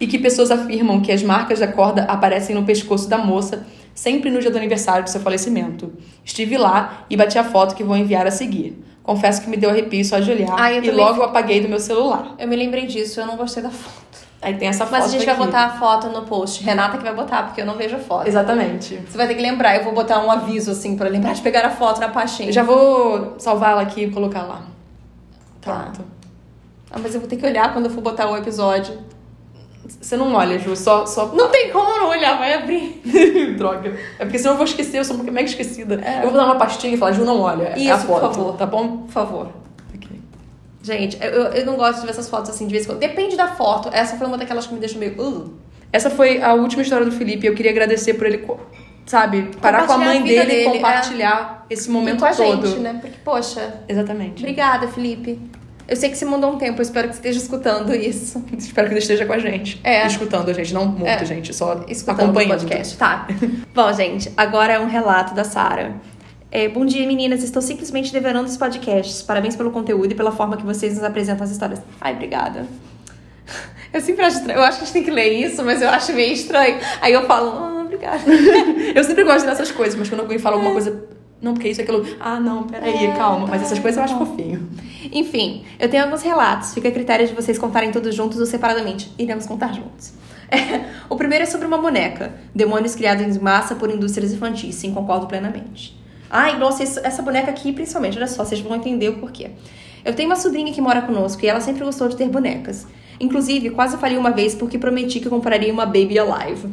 E 0.00 0.06
que 0.06 0.18
pessoas 0.18 0.50
afirmam 0.50 1.00
que 1.02 1.12
as 1.12 1.22
marcas 1.22 1.58
da 1.58 1.68
corda 1.68 2.04
aparecem 2.04 2.54
no 2.56 2.64
pescoço 2.64 3.08
da 3.08 3.18
moça 3.18 3.66
sempre 3.94 4.30
no 4.30 4.40
dia 4.40 4.50
do 4.50 4.56
aniversário 4.56 5.04
do 5.04 5.10
seu 5.10 5.20
falecimento. 5.20 5.92
Estive 6.24 6.56
lá 6.56 7.04
e 7.10 7.16
bati 7.16 7.38
a 7.38 7.44
foto 7.44 7.74
que 7.74 7.84
vou 7.84 7.94
enviar 7.94 8.26
a 8.26 8.30
seguir. 8.30 8.82
Confesso 9.02 9.42
que 9.42 9.50
me 9.50 9.56
deu 9.56 9.68
arrepio 9.68 10.04
só 10.04 10.20
de 10.20 10.30
olhar 10.30 10.54
Ai, 10.58 10.78
eu 10.78 10.84
e 10.84 10.90
logo 10.90 11.22
apaguei 11.22 11.60
do 11.60 11.68
meu 11.68 11.80
celular. 11.80 12.34
Eu 12.38 12.48
me 12.48 12.56
lembrei 12.56 12.86
disso, 12.86 13.20
eu 13.20 13.26
não 13.26 13.36
gostei 13.36 13.62
da 13.62 13.70
foto. 13.70 14.01
Aí 14.42 14.54
tem 14.56 14.66
essa 14.66 14.84
foto 14.84 14.98
Mas 14.98 15.04
a 15.04 15.08
gente 15.08 15.24
vai 15.24 15.34
aqui. 15.36 15.44
botar 15.46 15.64
a 15.66 15.70
foto 15.70 16.08
no 16.08 16.22
post. 16.22 16.64
Renata 16.64 16.98
que 16.98 17.04
vai 17.04 17.14
botar, 17.14 17.44
porque 17.44 17.60
eu 17.60 17.66
não 17.66 17.76
vejo 17.76 17.94
a 17.94 17.98
foto. 18.00 18.26
Exatamente. 18.26 18.96
Você 19.08 19.16
vai 19.16 19.28
ter 19.28 19.36
que 19.36 19.40
lembrar, 19.42 19.76
eu 19.76 19.84
vou 19.84 19.92
botar 19.94 20.18
um 20.18 20.28
aviso 20.30 20.72
assim 20.72 20.96
pra 20.96 21.08
lembrar 21.08 21.32
de 21.32 21.40
pegar 21.42 21.64
a 21.64 21.70
foto 21.70 22.00
na 22.00 22.08
pastinha. 22.08 22.48
Eu 22.48 22.52
já 22.52 22.64
vou 22.64 23.34
salvar 23.38 23.70
ela 23.70 23.82
aqui 23.82 24.02
e 24.02 24.10
colocar 24.10 24.42
lá. 24.42 24.62
Tá. 25.60 25.90
Pronto. 25.92 26.04
Ah, 26.90 26.98
mas 27.00 27.14
eu 27.14 27.20
vou 27.20 27.28
ter 27.30 27.36
que 27.36 27.46
olhar 27.46 27.72
quando 27.72 27.84
eu 27.86 27.90
for 27.92 28.00
botar 28.00 28.28
o 28.28 28.36
episódio. 28.36 28.98
Você 30.00 30.16
não 30.16 30.34
olha, 30.34 30.58
Ju, 30.58 30.74
só. 30.74 31.06
só... 31.06 31.26
Não 31.28 31.48
tem 31.48 31.70
como 31.70 31.88
não 31.98 32.08
olhar, 32.08 32.36
vai 32.36 32.54
abrir. 32.54 33.00
Droga. 33.56 33.96
É 34.18 34.24
porque 34.24 34.38
senão 34.38 34.52
eu 34.52 34.56
vou 34.56 34.66
esquecer, 34.66 34.98
eu 34.98 35.04
sou 35.04 35.16
mega 35.18 35.42
esquecida. 35.48 36.00
Eu 36.22 36.30
vou 36.30 36.38
dar 36.38 36.46
uma 36.46 36.56
pastinha 36.56 36.94
e 36.94 36.96
falar, 36.96 37.12
Ju, 37.12 37.24
não 37.24 37.40
olha. 37.40 37.64
é 37.64 37.72
a 37.72 37.76
É. 37.76 37.78
Isso, 37.78 38.06
por 38.06 38.20
foto, 38.20 38.34
favor. 38.34 38.56
Tá 38.56 38.66
bom? 38.66 38.96
Por 38.98 39.12
favor. 39.12 39.48
Gente, 40.82 41.16
eu, 41.20 41.44
eu 41.44 41.66
não 41.66 41.76
gosto 41.76 42.00
de 42.00 42.06
ver 42.06 42.10
essas 42.10 42.28
fotos 42.28 42.50
assim 42.50 42.66
de 42.66 42.72
vez 42.72 42.84
em 42.84 42.88
quando. 42.88 42.98
Depende 42.98 43.36
da 43.36 43.48
foto. 43.48 43.88
Essa 43.92 44.16
foi 44.16 44.26
uma 44.26 44.36
daquelas 44.36 44.66
que 44.66 44.74
me 44.74 44.80
deixou 44.80 44.98
meio. 44.98 45.14
Uh. 45.20 45.54
Essa 45.92 46.10
foi 46.10 46.42
a 46.42 46.54
última 46.54 46.82
história 46.82 47.04
do 47.06 47.12
Felipe. 47.12 47.46
Eu 47.46 47.54
queria 47.54 47.70
agradecer 47.70 48.14
por 48.14 48.26
ele, 48.26 48.44
sabe, 49.06 49.50
parar 49.60 49.86
com 49.86 49.92
a 49.92 49.98
mãe 49.98 50.18
a 50.18 50.22
vida 50.22 50.44
dele 50.46 50.52
e 50.52 50.64
dele, 50.64 50.70
compartilhar 50.78 51.66
esse 51.70 51.88
E 51.88 51.92
momento 51.92 52.18
com 52.20 52.24
a 52.24 52.32
todo. 52.34 52.66
gente, 52.66 52.80
né? 52.80 52.98
Porque, 53.00 53.18
poxa, 53.24 53.74
Exatamente. 53.88 54.40
obrigada, 54.42 54.88
Felipe. 54.88 55.38
Eu 55.86 55.96
sei 55.96 56.08
que 56.10 56.16
você 56.16 56.24
mandou 56.24 56.52
um 56.52 56.56
tempo, 56.58 56.78
eu 56.78 56.82
espero 56.82 57.08
que 57.08 57.14
você 57.14 57.18
esteja 57.20 57.38
escutando 57.40 57.94
isso. 57.94 58.42
Espero 58.56 58.86
que 58.86 58.94
ele 58.94 59.00
esteja 59.00 59.26
com 59.26 59.32
a 59.32 59.38
gente. 59.38 59.78
É. 59.84 60.06
Escutando 60.06 60.48
a 60.48 60.52
gente, 60.52 60.72
não 60.72 60.86
muito, 60.86 61.04
É. 61.06 61.24
gente, 61.24 61.52
só 61.52 61.84
Escutando 61.88 62.20
acompanhando. 62.22 62.52
o 62.52 62.60
podcast. 62.60 62.96
Tá. 62.96 63.26
Bom, 63.74 63.92
gente, 63.92 64.32
agora 64.36 64.72
é 64.74 64.78
um 64.80 64.86
relato 64.86 65.34
da 65.34 65.42
Sara. 65.44 65.96
É, 66.54 66.68
bom 66.68 66.84
dia, 66.84 67.06
meninas. 67.06 67.42
Estou 67.42 67.62
simplesmente 67.62 68.12
devorando 68.12 68.46
os 68.46 68.58
podcasts. 68.58 69.22
Parabéns 69.22 69.56
pelo 69.56 69.70
conteúdo 69.70 70.12
e 70.12 70.14
pela 70.14 70.30
forma 70.30 70.54
que 70.56 70.64
vocês 70.64 70.94
nos 70.96 71.02
apresentam 71.02 71.44
as 71.44 71.50
histórias. 71.50 71.80
Ai, 71.98 72.12
obrigada. 72.12 72.66
Eu 73.90 74.00
sempre 74.02 74.22
acho 74.24 74.36
estranho. 74.38 74.58
Eu 74.58 74.62
acho 74.62 74.76
que 74.78 74.82
a 74.84 74.86
gente 74.86 74.92
tem 74.94 75.02
que 75.02 75.10
ler 75.10 75.32
isso, 75.32 75.62
mas 75.64 75.82
eu 75.82 75.88
acho 75.90 76.12
meio 76.14 76.32
estranho. 76.32 76.78
Aí 77.00 77.12
eu 77.12 77.26
falo, 77.26 77.50
ah, 77.50 77.82
obrigada. 77.84 78.22
Eu 78.94 79.04
sempre 79.04 79.22
gosto 79.22 79.44
dessas 79.44 79.70
coisas, 79.70 79.98
mas 79.98 80.08
quando 80.08 80.20
alguém 80.20 80.38
fala 80.38 80.56
alguma 80.56 80.72
coisa. 80.72 81.04
Não, 81.42 81.52
porque 81.52 81.68
isso 81.68 81.80
é 81.80 81.84
aquilo. 81.84 82.06
Ah, 82.18 82.40
não, 82.40 82.62
peraí, 82.62 83.04
É, 83.04 83.12
calma. 83.12 83.44
tá, 83.44 83.50
Mas 83.50 83.62
essas 83.62 83.78
coisas 83.78 83.98
eu 83.98 84.04
acho 84.04 84.18
tá. 84.18 84.24
fofinho. 84.24 84.66
Enfim, 85.12 85.64
eu 85.78 85.90
tenho 85.90 86.04
alguns 86.04 86.22
relatos. 86.22 86.72
Fica 86.72 86.88
a 86.88 86.92
critério 86.92 87.26
de 87.26 87.34
vocês 87.34 87.58
contarem 87.58 87.90
todos 87.92 88.14
juntos 88.14 88.38
ou 88.40 88.46
separadamente. 88.46 89.12
Iremos 89.18 89.46
contar 89.46 89.72
juntos. 89.74 90.12
O 91.10 91.16
primeiro 91.16 91.42
é 91.44 91.46
sobre 91.46 91.66
uma 91.66 91.76
boneca. 91.78 92.32
Demônios 92.54 92.94
criados 92.94 93.36
em 93.36 93.40
massa 93.40 93.74
por 93.74 93.90
indústrias 93.90 94.32
infantis. 94.32 94.74
Sim, 94.76 94.94
concordo 94.94 95.26
plenamente. 95.26 96.00
Ai, 96.34 96.58
nossa, 96.58 96.82
isso- 96.82 96.98
essa 97.04 97.20
boneca 97.20 97.50
aqui, 97.50 97.72
principalmente, 97.72 98.16
olha 98.16 98.26
só, 98.26 98.42
vocês 98.42 98.58
vão 98.60 98.74
entender 98.74 99.10
o 99.10 99.18
porquê. 99.18 99.50
Eu 100.02 100.14
tenho 100.14 100.30
uma 100.30 100.36
sobrinha 100.36 100.72
que 100.72 100.80
mora 100.80 101.02
conosco 101.02 101.44
e 101.44 101.46
ela 101.48 101.60
sempre 101.60 101.84
gostou 101.84 102.08
de 102.08 102.16
ter 102.16 102.26
bonecas. 102.28 102.86
Inclusive, 103.20 103.68
quase 103.70 103.98
falei 103.98 104.16
uma 104.16 104.30
vez 104.30 104.54
porque 104.54 104.78
prometi 104.78 105.20
que 105.20 105.28
compraria 105.28 105.70
uma 105.72 105.84
Baby 105.84 106.18
Alive. 106.18 106.68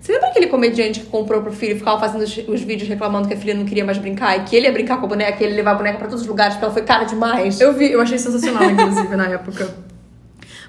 Você 0.00 0.12
lembra 0.12 0.28
aquele 0.28 0.46
comediante 0.46 1.00
que 1.00 1.06
comprou 1.06 1.42
pro 1.42 1.52
filho 1.52 1.72
e 1.76 1.78
ficava 1.78 2.00
fazendo 2.00 2.22
os, 2.22 2.36
os 2.48 2.60
vídeos 2.62 2.88
reclamando 2.88 3.28
que 3.28 3.34
a 3.34 3.36
filha 3.36 3.52
não 3.52 3.64
queria 3.66 3.84
mais 3.84 3.98
brincar 3.98 4.38
e 4.38 4.44
que 4.44 4.56
ele 4.56 4.66
ia 4.66 4.72
brincar 4.72 4.96
com 4.98 5.04
a 5.04 5.08
boneca 5.08 5.42
e 5.42 5.46
ele 5.46 5.54
levar 5.54 5.72
a 5.72 5.74
boneca 5.74 5.98
pra 5.98 6.06
todos 6.08 6.22
os 6.22 6.26
lugares 6.28 6.54
porque 6.54 6.64
ela 6.64 6.72
foi 6.72 6.82
cara 6.82 7.04
demais? 7.04 7.60
Eu 7.60 7.74
vi, 7.74 7.92
eu 7.92 8.00
achei 8.00 8.16
sensacional, 8.18 8.64
inclusive, 8.70 9.14
na 9.16 9.26
época. 9.28 9.68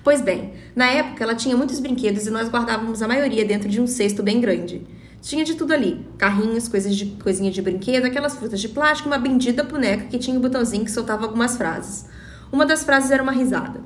Pois 0.04 0.21
bem, 0.21 0.51
na 0.75 0.89
época 0.89 1.24
ela 1.24 1.36
tinha 1.36 1.56
muitos 1.56 1.80
brinquedos 1.80 2.25
e 2.27 2.31
nós 2.31 2.50
guardávamos 2.50 3.01
a 3.01 3.07
maioria 3.07 3.45
dentro 3.45 3.69
de 3.69 3.80
um 3.80 3.88
cesto 3.88 4.21
bem 4.24 4.39
grande. 4.42 4.81
Tinha 5.21 5.44
de 5.44 5.56
tudo 5.56 5.74
ali: 5.74 6.06
carrinhos, 6.18 6.68
coisas 6.68 6.95
de 6.95 7.06
coisinha 7.21 7.51
de 7.51 7.62
brinquedo, 7.62 8.06
aquelas 8.06 8.36
frutas 8.36 8.60
de 8.60 8.69
plástico 8.69 9.10
uma 9.10 9.18
bendita 9.18 9.63
boneca 9.63 10.06
que 10.06 10.18
tinha 10.18 10.38
um 10.38 10.42
botãozinho 10.42 10.86
que 10.86 10.92
soltava 10.92 11.25
algumas 11.25 11.57
frases. 11.57 12.06
Uma 12.51 12.66
das 12.66 12.83
frases 12.83 13.12
era 13.12 13.21
uma 13.21 13.31
risada. 13.31 13.81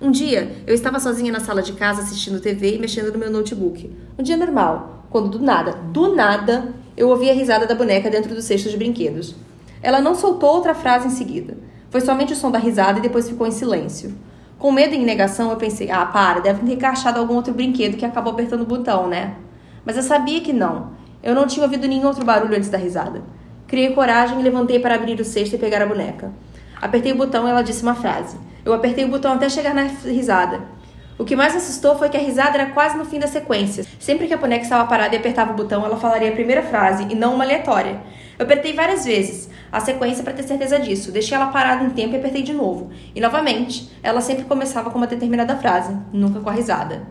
Um 0.00 0.10
dia, 0.10 0.62
eu 0.66 0.74
estava 0.74 0.98
sozinha 0.98 1.30
na 1.30 1.40
sala 1.40 1.62
de 1.62 1.74
casa 1.74 2.00
assistindo 2.00 2.40
TV 2.40 2.76
e 2.76 2.78
mexendo 2.78 3.12
no 3.12 3.18
meu 3.18 3.30
notebook. 3.30 3.94
Um 4.18 4.22
dia 4.22 4.36
normal, 4.36 5.04
quando 5.10 5.28
do 5.28 5.44
nada, 5.44 5.72
do 5.72 6.14
nada, 6.14 6.72
eu 6.96 7.10
ouvi 7.10 7.28
a 7.28 7.34
risada 7.34 7.66
da 7.66 7.74
boneca 7.74 8.08
dentro 8.08 8.34
do 8.34 8.40
cesto 8.40 8.70
de 8.70 8.78
brinquedos. 8.78 9.34
Ela 9.82 10.00
não 10.00 10.14
soltou 10.14 10.54
outra 10.54 10.74
frase 10.74 11.06
em 11.06 11.10
seguida. 11.10 11.56
Foi 11.90 12.00
somente 12.00 12.32
o 12.32 12.36
som 12.36 12.50
da 12.50 12.58
risada 12.58 12.98
e 12.98 13.02
depois 13.02 13.28
ficou 13.28 13.46
em 13.46 13.50
silêncio. 13.50 14.14
Com 14.58 14.72
medo 14.72 14.94
e 14.94 14.98
negação, 14.98 15.50
eu 15.50 15.56
pensei: 15.56 15.90
ah, 15.90 16.06
para, 16.06 16.40
deve 16.40 16.64
ter 16.64 16.72
encaixado 16.72 17.18
algum 17.18 17.34
outro 17.34 17.52
brinquedo 17.52 17.96
que 17.96 18.04
acabou 18.04 18.32
apertando 18.32 18.62
o 18.62 18.66
botão, 18.66 19.06
né? 19.06 19.36
Mas 19.84 19.96
eu 19.96 20.02
sabia 20.02 20.40
que 20.40 20.52
não. 20.52 20.90
Eu 21.22 21.34
não 21.34 21.46
tinha 21.46 21.64
ouvido 21.64 21.86
nenhum 21.86 22.06
outro 22.06 22.24
barulho 22.24 22.56
antes 22.56 22.70
da 22.70 22.78
risada. 22.78 23.22
Criei 23.66 23.92
coragem 23.92 24.40
e 24.40 24.42
levantei 24.42 24.78
para 24.78 24.94
abrir 24.94 25.20
o 25.20 25.24
cesto 25.24 25.54
e 25.54 25.58
pegar 25.58 25.82
a 25.82 25.86
boneca. 25.86 26.32
Apertei 26.80 27.12
o 27.12 27.16
botão 27.16 27.46
e 27.46 27.50
ela 27.50 27.62
disse 27.62 27.82
uma 27.82 27.94
frase. 27.94 28.36
Eu 28.64 28.72
apertei 28.72 29.04
o 29.04 29.08
botão 29.08 29.32
até 29.32 29.48
chegar 29.48 29.74
na 29.74 29.82
risada. 29.82 30.60
O 31.18 31.24
que 31.24 31.36
mais 31.36 31.54
assustou 31.54 31.96
foi 31.96 32.08
que 32.08 32.16
a 32.16 32.20
risada 32.20 32.56
era 32.58 32.70
quase 32.70 32.96
no 32.96 33.04
fim 33.04 33.18
da 33.18 33.26
sequência. 33.26 33.84
Sempre 33.98 34.26
que 34.26 34.32
a 34.32 34.38
boneca 34.38 34.62
estava 34.62 34.88
parada 34.88 35.14
e 35.14 35.18
apertava 35.18 35.52
o 35.52 35.54
botão, 35.54 35.84
ela 35.84 35.98
falaria 35.98 36.30
a 36.30 36.32
primeira 36.32 36.62
frase 36.62 37.06
e 37.10 37.14
não 37.14 37.34
uma 37.34 37.44
aleatória. 37.44 38.00
Eu 38.38 38.44
apertei 38.44 38.72
várias 38.72 39.04
vezes 39.04 39.50
a 39.70 39.80
sequência 39.80 40.24
para 40.24 40.32
ter 40.32 40.44
certeza 40.44 40.80
disso. 40.80 41.12
Deixei 41.12 41.36
ela 41.36 41.48
parada 41.48 41.84
um 41.84 41.90
tempo 41.90 42.14
e 42.14 42.16
apertei 42.16 42.42
de 42.42 42.54
novo. 42.54 42.90
E 43.14 43.20
novamente, 43.20 43.90
ela 44.02 44.22
sempre 44.22 44.44
começava 44.44 44.90
com 44.90 44.96
uma 44.96 45.06
determinada 45.06 45.56
frase, 45.58 45.94
nunca 46.10 46.40
com 46.40 46.48
a 46.48 46.52
risada. 46.54 47.02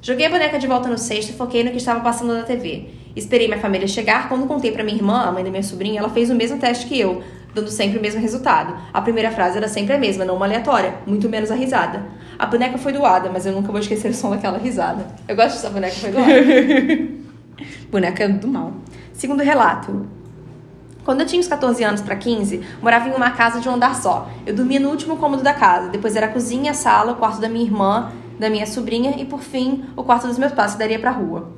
Joguei 0.00 0.26
a 0.26 0.30
boneca 0.30 0.58
de 0.58 0.66
volta 0.66 0.88
no 0.88 0.96
cesto 0.96 1.32
e 1.32 1.34
foquei 1.34 1.64
no 1.64 1.70
que 1.70 1.76
estava 1.76 2.00
passando 2.00 2.32
na 2.32 2.42
TV. 2.44 2.86
Esperei 3.16 3.48
minha 3.48 3.58
família 3.58 3.88
chegar. 3.88 4.28
Quando 4.28 4.46
contei 4.46 4.70
para 4.70 4.84
minha 4.84 4.96
irmã, 4.96 5.22
a 5.22 5.32
mãe 5.32 5.42
da 5.42 5.50
minha 5.50 5.62
sobrinha, 5.62 5.98
ela 5.98 6.08
fez 6.08 6.30
o 6.30 6.34
mesmo 6.36 6.56
teste 6.58 6.86
que 6.86 6.98
eu, 6.98 7.22
dando 7.52 7.68
sempre 7.68 7.98
o 7.98 8.00
mesmo 8.00 8.20
resultado. 8.20 8.76
A 8.92 9.00
primeira 9.02 9.32
frase 9.32 9.56
era 9.56 9.66
sempre 9.66 9.94
a 9.94 9.98
mesma, 9.98 10.24
não 10.24 10.36
uma 10.36 10.46
aleatória, 10.46 10.94
muito 11.04 11.28
menos 11.28 11.50
a 11.50 11.54
risada. 11.56 12.06
A 12.38 12.46
boneca 12.46 12.78
foi 12.78 12.92
doada, 12.92 13.28
mas 13.28 13.44
eu 13.44 13.52
nunca 13.52 13.72
vou 13.72 13.80
esquecer 13.80 14.10
o 14.10 14.14
som 14.14 14.30
daquela 14.30 14.56
risada. 14.56 15.04
Eu 15.26 15.34
gosto 15.34 15.56
dessa 15.56 15.70
boneca 15.70 15.94
foi 15.94 16.10
doada. 16.12 17.18
Boneca 17.90 18.28
do 18.28 18.46
mal. 18.46 18.72
Segundo 19.12 19.42
relato. 19.42 20.06
Quando 21.04 21.22
eu 21.22 21.26
tinha 21.26 21.40
uns 21.40 21.48
14 21.48 21.82
anos 21.82 22.00
para 22.02 22.14
15, 22.14 22.62
morava 22.80 23.08
em 23.08 23.12
uma 23.12 23.30
casa 23.32 23.60
de 23.60 23.68
um 23.68 23.72
andar 23.72 23.96
só. 23.96 24.30
Eu 24.46 24.54
dormia 24.54 24.78
no 24.78 24.90
último 24.90 25.16
cômodo 25.16 25.42
da 25.42 25.54
casa, 25.54 25.88
depois 25.88 26.14
era 26.14 26.26
a 26.26 26.28
cozinha, 26.28 26.70
a 26.70 26.74
sala, 26.74 27.12
o 27.12 27.16
quarto 27.16 27.40
da 27.40 27.48
minha 27.48 27.64
irmã, 27.64 28.12
da 28.38 28.48
minha 28.48 28.66
sobrinha 28.66 29.14
e, 29.18 29.24
por 29.24 29.40
fim, 29.40 29.84
o 29.96 30.02
quarto 30.02 30.26
dos 30.26 30.38
meus 30.38 30.52
pais, 30.52 30.72
que 30.72 30.78
daria 30.78 30.98
pra 30.98 31.10
rua. 31.10 31.50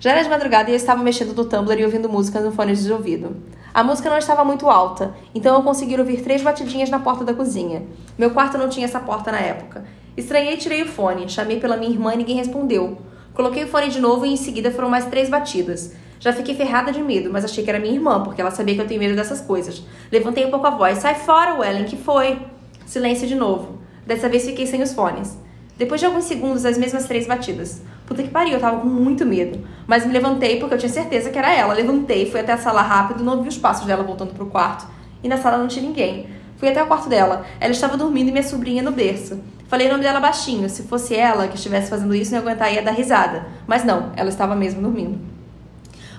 Já 0.00 0.12
era 0.12 0.22
de 0.22 0.28
madrugada 0.28 0.70
e 0.70 0.72
eu 0.72 0.76
estava 0.76 1.02
mexendo 1.02 1.34
no 1.34 1.44
Tumblr 1.44 1.80
e 1.80 1.84
ouvindo 1.84 2.08
música 2.08 2.40
no 2.40 2.52
fone 2.52 2.74
de 2.74 2.92
ouvido. 2.92 3.36
A 3.74 3.82
música 3.82 4.08
não 4.08 4.16
estava 4.16 4.44
muito 4.44 4.68
alta, 4.68 5.14
então 5.34 5.56
eu 5.56 5.62
consegui 5.62 5.98
ouvir 5.98 6.22
três 6.22 6.40
batidinhas 6.40 6.88
na 6.88 7.00
porta 7.00 7.24
da 7.24 7.34
cozinha. 7.34 7.82
Meu 8.16 8.30
quarto 8.30 8.56
não 8.56 8.68
tinha 8.68 8.86
essa 8.86 9.00
porta 9.00 9.32
na 9.32 9.38
época. 9.38 9.84
Estranhei 10.16 10.54
e 10.54 10.56
tirei 10.56 10.82
o 10.82 10.86
fone, 10.86 11.28
chamei 11.28 11.58
pela 11.58 11.76
minha 11.76 11.90
irmã 11.90 12.14
e 12.14 12.18
ninguém 12.18 12.36
respondeu. 12.36 12.98
Coloquei 13.34 13.64
o 13.64 13.68
fone 13.68 13.88
de 13.88 14.00
novo 14.00 14.24
e 14.24 14.32
em 14.32 14.36
seguida 14.36 14.70
foram 14.70 14.88
mais 14.88 15.06
três 15.06 15.28
batidas. 15.28 15.94
Já 16.20 16.32
fiquei 16.32 16.54
ferrada 16.54 16.90
de 16.92 17.02
medo, 17.02 17.30
mas 17.32 17.44
achei 17.44 17.62
que 17.62 17.70
era 17.70 17.78
minha 17.78 17.94
irmã, 17.94 18.22
porque 18.22 18.40
ela 18.40 18.50
sabia 18.50 18.74
que 18.74 18.80
eu 18.80 18.86
tenho 18.86 19.00
medo 19.00 19.14
dessas 19.14 19.40
coisas. 19.40 19.82
Levantei 20.10 20.44
um 20.44 20.50
pouco 20.50 20.66
a 20.66 20.70
voz. 20.70 20.98
Sai 20.98 21.14
fora, 21.14 21.54
Wellen, 21.54 21.84
que 21.84 21.96
foi? 21.96 22.40
Silêncio 22.86 23.28
de 23.28 23.34
novo. 23.34 23.78
Dessa 24.06 24.28
vez 24.28 24.44
fiquei 24.44 24.66
sem 24.66 24.82
os 24.82 24.92
fones. 24.92 25.38
Depois 25.78 26.00
de 26.00 26.06
alguns 26.06 26.24
segundos, 26.24 26.64
as 26.64 26.76
mesmas 26.76 27.06
três 27.06 27.26
batidas. 27.26 27.80
Puta 28.04 28.20
que 28.20 28.30
pariu, 28.30 28.54
eu 28.54 28.60
tava 28.60 28.80
com 28.80 28.88
muito 28.88 29.24
medo. 29.24 29.60
Mas 29.86 30.04
me 30.04 30.12
levantei 30.12 30.58
porque 30.58 30.74
eu 30.74 30.78
tinha 30.78 30.90
certeza 30.90 31.30
que 31.30 31.38
era 31.38 31.54
ela. 31.54 31.72
Levantei, 31.72 32.28
fui 32.28 32.40
até 32.40 32.52
a 32.52 32.58
sala 32.58 32.82
rápido, 32.82 33.22
não 33.22 33.42
vi 33.42 33.48
os 33.48 33.56
passos 33.56 33.86
dela 33.86 34.02
voltando 34.02 34.34
pro 34.34 34.46
quarto. 34.46 34.88
E 35.22 35.28
na 35.28 35.36
sala 35.36 35.56
não 35.56 35.68
tinha 35.68 35.86
ninguém. 35.86 36.26
Fui 36.56 36.68
até 36.68 36.82
o 36.82 36.86
quarto 36.88 37.08
dela. 37.08 37.46
Ela 37.60 37.70
estava 37.70 37.96
dormindo 37.96 38.28
e 38.28 38.32
minha 38.32 38.42
sobrinha 38.42 38.82
no 38.82 38.90
berço. 38.90 39.40
Falei 39.68 39.86
o 39.86 39.90
nome 39.90 40.02
dela 40.02 40.18
baixinho. 40.18 40.68
Se 40.68 40.82
fosse 40.82 41.14
ela 41.14 41.46
que 41.46 41.54
estivesse 41.54 41.88
fazendo 41.88 42.12
isso, 42.12 42.32
não 42.32 42.38
ia 42.38 42.42
aguentar 42.42 42.74
ia 42.74 42.82
dar 42.82 42.90
risada. 42.90 43.46
Mas 43.64 43.84
não, 43.84 44.10
ela 44.16 44.30
estava 44.30 44.56
mesmo 44.56 44.82
dormindo. 44.82 45.20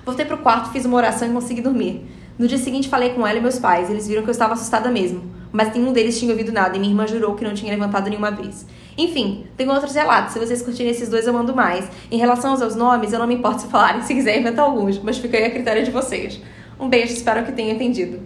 Voltei 0.06 0.24
pro 0.24 0.38
quarto, 0.38 0.70
fiz 0.70 0.86
uma 0.86 0.96
oração 0.96 1.28
e 1.28 1.32
consegui 1.32 1.60
dormir. 1.60 2.06
No 2.38 2.48
dia 2.48 2.56
seguinte 2.56 2.88
falei 2.88 3.10
com 3.10 3.26
ela 3.26 3.38
e 3.38 3.42
meus 3.42 3.58
pais. 3.58 3.90
Eles 3.90 4.08
viram 4.08 4.22
que 4.22 4.28
eu 4.28 4.32
estava 4.32 4.54
assustada 4.54 4.90
mesmo. 4.90 5.22
Mas 5.52 5.74
nenhum 5.74 5.92
deles 5.92 6.18
tinha 6.18 6.30
ouvido 6.30 6.50
nada 6.50 6.76
e 6.76 6.80
minha 6.80 6.90
irmã 6.90 7.06
jurou 7.06 7.34
que 7.34 7.44
não 7.44 7.52
tinha 7.52 7.70
levantado 7.70 8.08
nenhuma 8.08 8.30
vez. 8.30 8.64
Enfim, 8.98 9.46
tem 9.56 9.68
outros 9.70 9.94
relatos. 9.94 10.32
Se 10.32 10.38
vocês 10.38 10.62
curtirem 10.62 10.90
esses 10.90 11.08
dois, 11.08 11.26
eu 11.26 11.32
mando 11.32 11.54
mais. 11.54 11.88
Em 12.10 12.18
relação 12.18 12.50
aos 12.52 12.74
nomes, 12.74 13.12
eu 13.12 13.18
não 13.18 13.26
me 13.26 13.34
importo 13.34 13.62
se 13.62 13.68
falarem, 13.68 14.02
se 14.02 14.14
quiser 14.14 14.38
inventar 14.38 14.64
alguns, 14.64 14.98
mas 14.98 15.18
fica 15.18 15.36
aí 15.36 15.44
a 15.46 15.50
critério 15.50 15.84
de 15.84 15.90
vocês. 15.90 16.40
Um 16.78 16.88
beijo, 16.88 17.12
espero 17.12 17.44
que 17.44 17.52
tenham 17.52 17.72
entendido. 17.74 18.20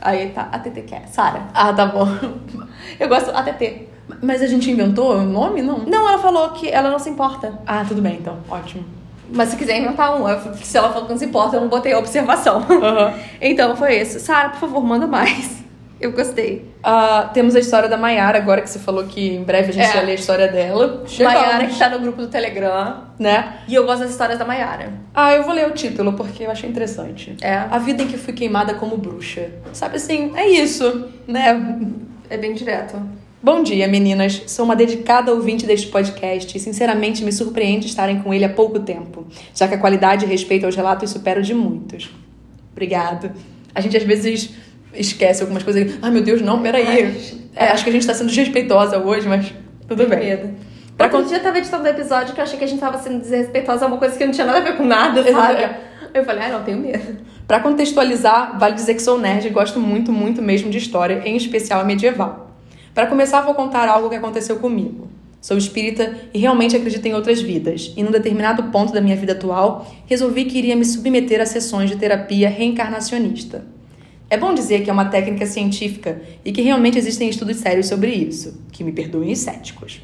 Aí 0.00 0.28
tá, 0.30 0.48
a 0.52 0.58
TT 0.58 0.82
quer. 0.82 1.08
Sara. 1.08 1.44
Ah, 1.54 1.72
tá 1.72 1.86
bom. 1.86 2.06
Eu 3.00 3.08
gosto 3.08 3.30
a 3.30 3.42
TT. 3.42 3.88
Mas 4.22 4.40
a 4.42 4.46
gente 4.46 4.70
inventou 4.70 5.16
o 5.16 5.22
nome, 5.22 5.62
não? 5.62 5.78
Não, 5.78 6.08
ela 6.08 6.18
falou 6.18 6.50
que 6.50 6.68
ela 6.68 6.90
não 6.90 6.98
se 6.98 7.10
importa. 7.10 7.58
Ah, 7.66 7.84
tudo 7.86 8.00
bem, 8.00 8.18
então. 8.20 8.38
Ótimo. 8.48 8.84
Mas 9.32 9.48
se 9.48 9.56
quiser 9.56 9.80
inventar 9.80 10.14
um, 10.14 10.28
eu- 10.28 10.54
se 10.54 10.76
ela 10.78 10.88
falou 10.90 11.06
que 11.06 11.12
não 11.12 11.18
se 11.18 11.24
importa, 11.24 11.56
eu 11.56 11.60
não 11.60 11.68
botei 11.68 11.92
a 11.92 11.98
observação. 11.98 12.58
Aham. 12.70 13.14
Então 13.40 13.74
foi 13.76 14.00
isso. 14.00 14.20
Sara, 14.20 14.50
por 14.50 14.60
favor, 14.60 14.84
manda 14.84 15.06
mais. 15.08 15.64
Eu 15.98 16.12
gostei. 16.12 16.70
Ah, 16.82 17.30
temos 17.32 17.56
a 17.56 17.58
história 17.58 17.88
da 17.88 17.96
Mayara, 17.96 18.36
agora 18.36 18.60
que 18.60 18.68
você 18.68 18.78
falou 18.78 19.04
que 19.04 19.34
em 19.34 19.42
breve 19.42 19.70
a 19.70 19.72
gente 19.72 19.86
É. 19.86 19.92
vai 19.94 20.04
ler 20.04 20.12
a 20.12 20.14
história 20.14 20.46
dela. 20.48 21.04
Mayara 21.18 21.66
que 21.66 21.78
tá 21.78 21.88
no 21.88 21.98
grupo 22.00 22.20
do 22.20 22.28
Telegram. 22.28 23.04
Né? 23.18 23.60
E 23.66 23.74
eu 23.74 23.86
gosto 23.86 24.00
das 24.00 24.10
histórias 24.10 24.38
da 24.38 24.44
Mayara. 24.44 24.92
Ah, 25.14 25.32
eu 25.32 25.42
vou 25.44 25.54
ler 25.54 25.66
o 25.66 25.70
título 25.70 26.12
porque 26.12 26.42
eu 26.44 26.50
achei 26.50 26.68
interessante. 26.68 27.34
É. 27.40 27.54
A 27.70 27.78
vida 27.78 28.02
em 28.02 28.08
que 28.08 28.18
fui 28.18 28.34
queimada 28.34 28.74
como 28.74 28.96
bruxa. 28.98 29.48
Sabe 29.72 29.96
assim, 29.96 30.32
é 30.36 30.46
isso, 30.46 31.08
né? 31.26 31.78
É 32.28 32.36
bem 32.36 32.52
direto. 32.52 33.00
Bom 33.42 33.62
dia, 33.62 33.88
meninas. 33.88 34.42
Sou 34.48 34.64
uma 34.66 34.76
dedicada 34.76 35.32
ouvinte 35.32 35.64
deste 35.64 35.86
podcast 35.86 36.54
e, 36.56 36.60
sinceramente, 36.60 37.24
me 37.24 37.32
surpreende 37.32 37.86
estarem 37.86 38.20
com 38.20 38.34
ele 38.34 38.44
há 38.44 38.48
pouco 38.50 38.80
tempo, 38.80 39.26
já 39.54 39.66
que 39.68 39.74
a 39.74 39.78
qualidade 39.78 40.26
e 40.26 40.28
respeito 40.28 40.66
aos 40.66 40.74
relatos 40.76 41.10
supero 41.10 41.42
de 41.42 41.54
muitos. 41.54 42.10
Obrigado. 42.72 43.30
A 43.74 43.80
gente 43.80 43.96
às 43.96 44.02
vezes 44.02 44.50
esquece 44.94 45.42
algumas 45.42 45.62
coisas. 45.62 45.98
Ai, 46.02 46.10
meu 46.10 46.22
Deus, 46.22 46.40
não, 46.42 46.60
peraí. 46.62 47.36
É, 47.54 47.68
acho 47.68 47.84
que 47.84 47.90
a 47.90 47.92
gente 47.92 48.06
tá 48.06 48.14
sendo 48.14 48.28
desrespeitosa 48.28 48.98
hoje, 48.98 49.26
mas 49.28 49.52
tudo 49.88 50.06
bem. 50.06 50.18
Medo. 50.18 50.50
Pra 50.96 51.06
Outro 51.06 51.22
con- 51.22 51.28
dia 51.28 51.36
eu 51.38 51.42
tava 51.42 51.58
editando 51.58 51.84
o 51.84 51.88
episódio 51.88 52.34
que 52.34 52.40
eu 52.40 52.44
achei 52.44 52.58
que 52.58 52.64
a 52.64 52.68
gente 52.68 52.80
tava 52.80 52.98
sendo 52.98 53.18
desrespeitosa 53.20 53.84
a 53.84 53.88
uma 53.88 53.98
coisa 53.98 54.16
que 54.16 54.24
não 54.24 54.32
tinha 54.32 54.46
nada 54.46 54.58
a 54.58 54.62
ver 54.62 54.76
com 54.76 54.84
nada, 54.84 55.22
sabe? 55.30 55.62
É. 55.62 55.80
Eu 56.14 56.24
falei, 56.24 56.44
ah, 56.44 56.48
não, 56.52 56.62
tenho 56.64 56.78
medo. 56.78 57.18
Pra 57.46 57.60
contextualizar, 57.60 58.58
vale 58.58 58.74
dizer 58.74 58.94
que 58.94 59.02
sou 59.02 59.18
nerd 59.20 59.46
e 59.46 59.50
gosto 59.50 59.78
muito, 59.78 60.10
muito 60.10 60.40
mesmo 60.40 60.70
de 60.70 60.78
história, 60.78 61.20
em 61.24 61.36
especial 61.36 61.80
a 61.80 61.84
medieval. 61.84 62.50
Para 62.94 63.06
começar, 63.06 63.42
vou 63.42 63.54
contar 63.54 63.86
algo 63.88 64.08
que 64.08 64.16
aconteceu 64.16 64.56
comigo. 64.56 65.06
Sou 65.40 65.56
espírita 65.58 66.14
e 66.32 66.38
realmente 66.38 66.74
acredito 66.74 67.04
em 67.06 67.14
outras 67.14 67.40
vidas, 67.42 67.92
e 67.96 68.02
num 68.02 68.10
determinado 68.10 68.64
ponto 68.64 68.92
da 68.92 69.00
minha 69.00 69.14
vida 69.14 69.32
atual, 69.34 69.86
resolvi 70.06 70.46
que 70.46 70.58
iria 70.58 70.74
me 70.74 70.84
submeter 70.84 71.40
a 71.40 71.46
sessões 71.46 71.90
de 71.90 71.96
terapia 71.96 72.48
reencarnacionista. 72.48 73.64
É 74.28 74.36
bom 74.36 74.52
dizer 74.52 74.82
que 74.82 74.90
é 74.90 74.92
uma 74.92 75.04
técnica 75.04 75.46
científica 75.46 76.20
e 76.44 76.50
que 76.50 76.60
realmente 76.60 76.98
existem 76.98 77.28
estudos 77.28 77.58
sérios 77.58 77.86
sobre 77.86 78.10
isso, 78.10 78.60
que 78.72 78.82
me 78.82 78.90
perdoem 78.90 79.30
os 79.30 79.38
céticos. 79.38 80.00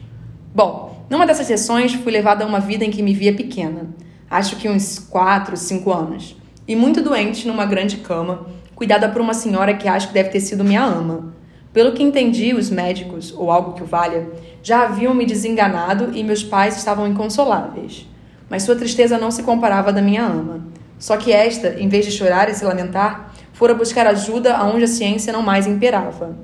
Bom, 0.55 1.05
numa 1.11 1.27
dessas 1.27 1.49
sessões 1.49 1.93
fui 1.95 2.13
levada 2.13 2.45
a 2.45 2.47
uma 2.47 2.61
vida 2.61 2.85
em 2.85 2.91
que 2.91 3.03
me 3.03 3.15
via 3.15 3.35
pequena, 3.35 3.89
acho 4.31 4.57
que 4.57 4.69
uns 4.69 5.01
4, 5.01 5.57
5 5.57 5.93
anos, 5.93 6.37
e 6.69 6.77
muito 6.77 7.03
doente 7.03 7.49
numa 7.49 7.67
grande 7.67 7.97
cama, 7.97 8.47
cuidada 8.77 9.09
por 9.09 9.21
uma 9.21 9.35
senhora 9.35 9.75
que 9.75 9.89
acho 9.89 10.09
que 10.09 10.15
deve 10.15 10.29
ter 10.29 10.41
sido 10.41 10.63
minha 10.63 10.85
ama. 10.85 11.35
Pelo 11.73 11.93
que 11.93 12.03
entendi, 12.03 12.55
os 12.55 12.71
médicos, 12.71 13.35
ou 13.37 13.51
algo 13.51 13.73
que 13.73 13.83
o 13.83 13.87
valha, 13.87 14.29
já 14.63 14.85
haviam 14.85 15.15
me 15.15 15.27
desenganado 15.27 16.17
e 16.17 16.23
meus 16.23 16.45
pais 16.45 16.77
estavam 16.77 17.09
inconsoláveis. 17.09 18.07
Mas 18.49 18.63
sua 18.63 18.77
tristeza 18.77 19.19
não 19.19 19.33
se 19.33 19.43
comparava 19.43 19.89
à 19.89 19.93
da 19.93 20.03
minha 20.03 20.25
ama. 20.25 20.65
Só 20.99 21.17
que 21.17 21.33
esta, 21.33 21.81
em 21.81 21.89
vez 21.89 22.05
de 22.05 22.13
chorar 22.13 22.49
e 22.49 22.55
se 22.55 22.65
lamentar, 22.65 23.32
fora 23.63 23.75
buscar 23.75 24.09
ajuda 24.09 24.57
aonde 24.57 24.83
a 24.83 24.89
ciência 24.89 25.33
não 25.33 25.41
mais 25.41 25.69
imperava. 25.69 26.37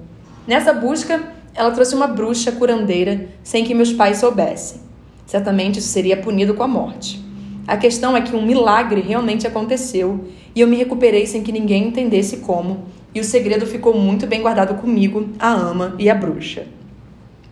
Nessa 0.47 0.73
busca, 0.73 1.21
ela 1.53 1.73
trouxe 1.73 1.93
uma 1.93 2.07
bruxa 2.07 2.53
curandeira 2.53 3.27
sem 3.43 3.65
que 3.65 3.75
meus 3.75 3.93
pais 3.93 4.19
soubessem. 4.19 4.83
Certamente 5.27 5.81
isso 5.81 5.89
seria 5.89 6.17
punido 6.17 6.55
com 6.55 6.63
a 6.63 6.69
morte. 6.69 7.21
A 7.67 7.77
questão 7.77 8.17
é 8.17 8.21
que 8.21 8.37
um 8.37 8.47
milagre 8.47 9.01
realmente 9.01 9.49
aconteceu 9.49 10.29
e 10.55 10.61
eu 10.61 10.69
me 10.69 10.77
recuperei 10.77 11.27
sem 11.27 11.43
que 11.43 11.51
ninguém 11.51 11.89
entendesse 11.89 12.37
como, 12.37 12.85
e 13.13 13.19
o 13.19 13.25
segredo 13.25 13.67
ficou 13.67 13.99
muito 13.99 14.25
bem 14.25 14.41
guardado 14.41 14.81
comigo, 14.81 15.29
a 15.41 15.51
ama 15.51 15.97
e 15.99 16.09
a 16.09 16.15
bruxa. 16.15 16.67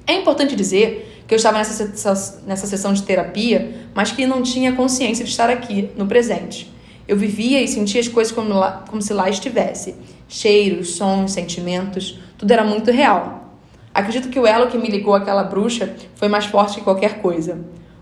É 0.06 0.14
importante 0.14 0.54
dizer 0.54 1.25
que 1.26 1.35
eu 1.35 1.37
estava 1.37 1.58
nessa, 1.58 2.40
nessa 2.46 2.68
sessão 2.68 2.92
de 2.92 3.02
terapia, 3.02 3.75
mas 3.92 4.12
que 4.12 4.28
não 4.28 4.44
tinha 4.44 4.75
consciência 4.75 5.25
de 5.25 5.30
estar 5.32 5.50
aqui, 5.50 5.90
no 5.96 6.06
presente. 6.06 6.73
Eu 7.08 7.16
vivia 7.16 7.62
e 7.62 7.68
sentia 7.68 8.00
as 8.00 8.08
coisas 8.08 8.32
como, 8.32 8.48
lá- 8.52 8.84
como 8.88 9.00
se 9.00 9.12
lá 9.12 9.28
estivesse. 9.28 9.94
Cheiros, 10.28 10.96
sons, 10.96 11.32
sentimentos, 11.32 12.18
tudo 12.36 12.50
era 12.50 12.64
muito 12.64 12.90
real. 12.90 13.52
Acredito 13.94 14.28
que 14.28 14.38
o 14.38 14.46
elo 14.46 14.66
que 14.66 14.76
me 14.76 14.88
ligou 14.88 15.14
àquela 15.14 15.44
bruxa 15.44 15.94
foi 16.16 16.28
mais 16.28 16.46
forte 16.46 16.78
que 16.78 16.84
qualquer 16.84 17.20
coisa. 17.22 17.58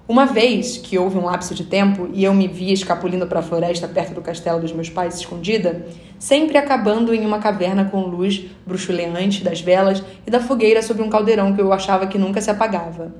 Uma 0.06 0.26
vez 0.26 0.76
que 0.76 0.98
houve 0.98 1.16
um 1.16 1.24
lapso 1.24 1.54
de 1.54 1.64
tempo 1.64 2.10
e 2.12 2.24
eu 2.24 2.34
me 2.34 2.46
via 2.46 2.74
escapulindo 2.74 3.26
para 3.26 3.40
a 3.40 3.42
floresta 3.42 3.88
perto 3.88 4.12
do 4.14 4.20
castelo 4.20 4.60
dos 4.60 4.72
meus 4.72 4.90
pais 4.90 5.18
escondida, 5.18 5.86
sempre 6.18 6.58
acabando 6.58 7.14
em 7.14 7.24
uma 7.24 7.38
caverna 7.38 7.86
com 7.86 8.00
luz 8.02 8.44
bruxuleante 8.66 9.42
das 9.42 9.60
velas 9.62 10.02
e 10.26 10.30
da 10.30 10.40
fogueira 10.40 10.82
sobre 10.82 11.02
um 11.02 11.08
caldeirão 11.08 11.54
que 11.54 11.60
eu 11.62 11.72
achava 11.72 12.06
que 12.06 12.18
nunca 12.18 12.40
se 12.40 12.50
apagava. 12.50 13.14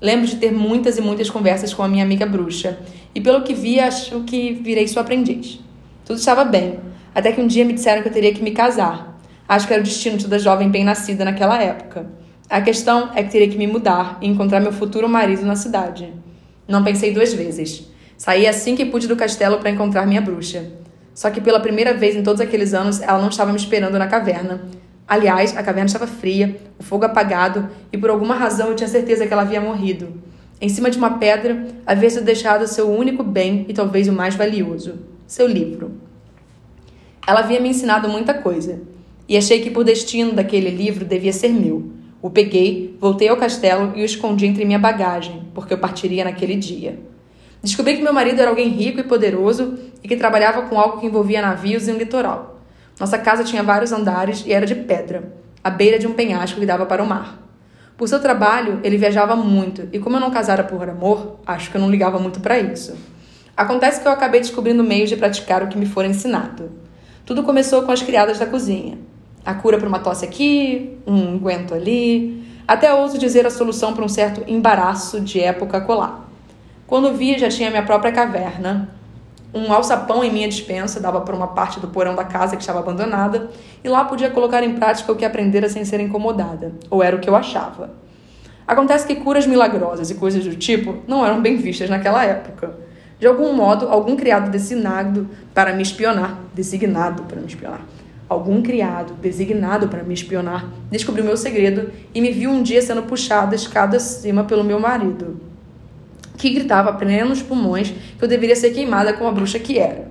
Lembro 0.00 0.26
de 0.26 0.36
ter 0.36 0.50
muitas 0.52 0.98
e 0.98 1.00
muitas 1.00 1.30
conversas 1.30 1.72
com 1.72 1.82
a 1.82 1.88
minha 1.88 2.04
amiga 2.04 2.26
bruxa, 2.26 2.78
e 3.14 3.20
pelo 3.20 3.42
que 3.42 3.54
vi, 3.54 3.80
acho 3.80 4.20
que 4.24 4.52
virei 4.52 4.86
sua 4.86 5.02
aprendiz. 5.02 5.60
Tudo 6.04 6.18
estava 6.18 6.44
bem, 6.44 6.78
até 7.14 7.32
que 7.32 7.40
um 7.40 7.46
dia 7.46 7.64
me 7.64 7.72
disseram 7.72 8.02
que 8.02 8.08
eu 8.08 8.12
teria 8.12 8.32
que 8.32 8.42
me 8.42 8.52
casar. 8.52 9.18
Acho 9.48 9.66
que 9.66 9.72
era 9.72 9.82
o 9.82 9.84
destino 9.84 10.16
de 10.16 10.24
toda 10.24 10.38
jovem 10.38 10.68
bem-nascida 10.68 11.24
naquela 11.24 11.60
época. 11.60 12.06
A 12.48 12.60
questão 12.60 13.10
é 13.14 13.22
que 13.22 13.30
teria 13.30 13.48
que 13.48 13.58
me 13.58 13.66
mudar 13.66 14.18
e 14.20 14.28
encontrar 14.28 14.60
meu 14.60 14.72
futuro 14.72 15.08
marido 15.08 15.44
na 15.44 15.56
cidade. 15.56 16.12
Não 16.66 16.84
pensei 16.84 17.12
duas 17.12 17.32
vezes. 17.32 17.88
Saí 18.16 18.46
assim 18.46 18.76
que 18.76 18.84
pude 18.84 19.08
do 19.08 19.16
castelo 19.16 19.58
para 19.58 19.70
encontrar 19.70 20.06
minha 20.06 20.20
bruxa. 20.20 20.70
Só 21.14 21.30
que 21.30 21.40
pela 21.40 21.58
primeira 21.58 21.94
vez 21.94 22.14
em 22.14 22.22
todos 22.22 22.40
aqueles 22.40 22.74
anos, 22.74 23.00
ela 23.00 23.20
não 23.20 23.28
estava 23.28 23.50
me 23.50 23.58
esperando 23.58 23.98
na 23.98 24.06
caverna. 24.06 24.62
Aliás, 25.06 25.56
a 25.56 25.62
caverna 25.62 25.86
estava 25.86 26.06
fria, 26.06 26.56
o 26.78 26.82
fogo 26.82 27.04
apagado, 27.04 27.68
e 27.92 27.98
por 27.98 28.10
alguma 28.10 28.34
razão 28.34 28.68
eu 28.68 28.76
tinha 28.76 28.88
certeza 28.88 29.26
que 29.26 29.32
ela 29.32 29.42
havia 29.42 29.60
morrido. 29.60 30.22
Em 30.60 30.68
cima 30.68 30.90
de 30.90 30.98
uma 30.98 31.18
pedra, 31.18 31.66
havia 31.86 32.10
sido 32.10 32.24
deixado 32.24 32.66
seu 32.66 32.90
único 32.90 33.22
bem 33.22 33.64
e 33.66 33.72
talvez 33.72 34.08
o 34.08 34.12
mais 34.12 34.34
valioso: 34.34 34.98
seu 35.26 35.46
livro. 35.46 35.92
Ela 37.26 37.40
havia 37.40 37.60
me 37.60 37.70
ensinado 37.70 38.08
muita 38.08 38.34
coisa, 38.34 38.80
e 39.26 39.36
achei 39.36 39.60
que 39.60 39.70
por 39.70 39.84
destino 39.84 40.32
daquele 40.32 40.68
livro 40.68 41.04
devia 41.04 41.32
ser 41.32 41.48
meu. 41.48 41.90
O 42.20 42.28
peguei, 42.28 42.94
voltei 43.00 43.28
ao 43.28 43.36
castelo 43.38 43.92
e 43.96 44.02
o 44.02 44.04
escondi 44.04 44.44
entre 44.44 44.66
minha 44.66 44.78
bagagem, 44.78 45.44
porque 45.54 45.72
eu 45.72 45.78
partiria 45.78 46.24
naquele 46.24 46.56
dia. 46.56 46.98
Descobri 47.62 47.96
que 47.96 48.02
meu 48.02 48.12
marido 48.12 48.40
era 48.40 48.50
alguém 48.50 48.68
rico 48.68 49.00
e 49.00 49.04
poderoso 49.04 49.78
e 50.02 50.08
que 50.08 50.16
trabalhava 50.16 50.62
com 50.62 50.78
algo 50.78 51.00
que 51.00 51.06
envolvia 51.06 51.40
navios 51.40 51.88
e 51.88 51.92
um 51.92 51.96
litoral. 51.96 52.60
Nossa 52.98 53.16
casa 53.16 53.44
tinha 53.44 53.62
vários 53.62 53.92
andares 53.92 54.44
e 54.46 54.52
era 54.52 54.66
de 54.66 54.74
pedra, 54.74 55.32
à 55.64 55.70
beira 55.70 55.98
de 55.98 56.06
um 56.06 56.12
penhasco 56.12 56.60
que 56.60 56.66
dava 56.66 56.84
para 56.84 57.02
o 57.02 57.06
mar. 57.06 57.49
Por 58.00 58.08
seu 58.08 58.18
trabalho, 58.18 58.80
ele 58.82 58.96
viajava 58.96 59.36
muito, 59.36 59.86
e 59.92 59.98
como 59.98 60.16
eu 60.16 60.20
não 60.20 60.30
casara 60.30 60.64
por 60.64 60.88
amor, 60.88 61.38
acho 61.46 61.70
que 61.70 61.76
eu 61.76 61.80
não 61.82 61.90
ligava 61.90 62.18
muito 62.18 62.40
para 62.40 62.58
isso. 62.58 62.96
Acontece 63.54 64.00
que 64.00 64.08
eu 64.08 64.12
acabei 64.12 64.40
descobrindo 64.40 64.82
meios 64.82 65.10
de 65.10 65.18
praticar 65.18 65.62
o 65.62 65.68
que 65.68 65.76
me 65.76 65.84
for 65.84 66.06
ensinado. 66.06 66.70
Tudo 67.26 67.42
começou 67.42 67.82
com 67.82 67.92
as 67.92 68.00
criadas 68.00 68.38
da 68.38 68.46
cozinha. 68.46 68.96
A 69.44 69.52
cura 69.52 69.76
para 69.76 69.86
uma 69.86 69.98
tosse 69.98 70.24
aqui, 70.24 70.96
um 71.06 71.34
unguento 71.34 71.74
ali, 71.74 72.42
até 72.66 72.90
ouso 72.94 73.18
dizer 73.18 73.44
a 73.44 73.50
solução 73.50 73.92
para 73.92 74.02
um 74.02 74.08
certo 74.08 74.50
embaraço 74.50 75.20
de 75.20 75.38
época 75.38 75.78
colar. 75.82 76.26
Quando 76.86 77.12
vi, 77.12 77.38
já 77.38 77.50
tinha 77.50 77.68
minha 77.68 77.82
própria 77.82 78.12
caverna. 78.12 78.88
Um 79.52 79.72
alçapão 79.72 80.22
em 80.22 80.32
minha 80.32 80.48
dispensa 80.48 81.00
dava 81.00 81.20
para 81.22 81.34
uma 81.34 81.48
parte 81.48 81.80
do 81.80 81.88
porão 81.88 82.14
da 82.14 82.24
casa 82.24 82.56
que 82.56 82.62
estava 82.62 82.78
abandonada, 82.78 83.50
e 83.82 83.88
lá 83.88 84.04
podia 84.04 84.30
colocar 84.30 84.62
em 84.62 84.74
prática 84.74 85.10
o 85.10 85.16
que 85.16 85.24
aprendera 85.24 85.68
sem 85.68 85.84
ser 85.84 85.98
incomodada, 86.00 86.72
ou 86.88 87.02
era 87.02 87.16
o 87.16 87.18
que 87.18 87.28
eu 87.28 87.34
achava. 87.34 87.90
Acontece 88.66 89.04
que 89.04 89.16
curas 89.16 89.48
milagrosas 89.48 90.10
e 90.10 90.14
coisas 90.14 90.44
do 90.44 90.54
tipo 90.54 90.98
não 91.08 91.26
eram 91.26 91.42
bem 91.42 91.56
vistas 91.56 91.90
naquela 91.90 92.24
época. 92.24 92.72
De 93.18 93.26
algum 93.26 93.52
modo, 93.52 93.88
algum 93.88 94.14
criado 94.14 94.48
designado 94.48 95.28
para 95.52 95.72
me 95.72 95.82
espionar, 95.82 96.38
designado 96.54 97.24
para 97.24 97.40
me 97.40 97.48
espionar, 97.48 97.80
algum 98.28 98.62
criado 98.62 99.14
designado 99.14 99.88
para 99.88 100.04
me 100.04 100.14
espionar, 100.14 100.68
descobriu 100.88 101.24
meu 101.24 101.36
segredo 101.36 101.90
e 102.14 102.20
me 102.20 102.30
viu 102.30 102.50
um 102.50 102.62
dia 102.62 102.80
sendo 102.80 103.02
puxada 103.02 103.56
escada 103.56 103.96
acima 103.96 104.44
pelo 104.44 104.62
meu 104.62 104.78
marido, 104.78 105.49
que 106.40 106.48
gritava 106.48 106.88
a 106.88 106.92
plenos 106.94 107.42
pulmões 107.42 107.92
que 108.18 108.24
eu 108.24 108.28
deveria 108.28 108.56
ser 108.56 108.70
queimada 108.70 109.12
como 109.12 109.28
a 109.28 109.32
bruxa 109.32 109.58
que 109.58 109.78
era. 109.78 110.10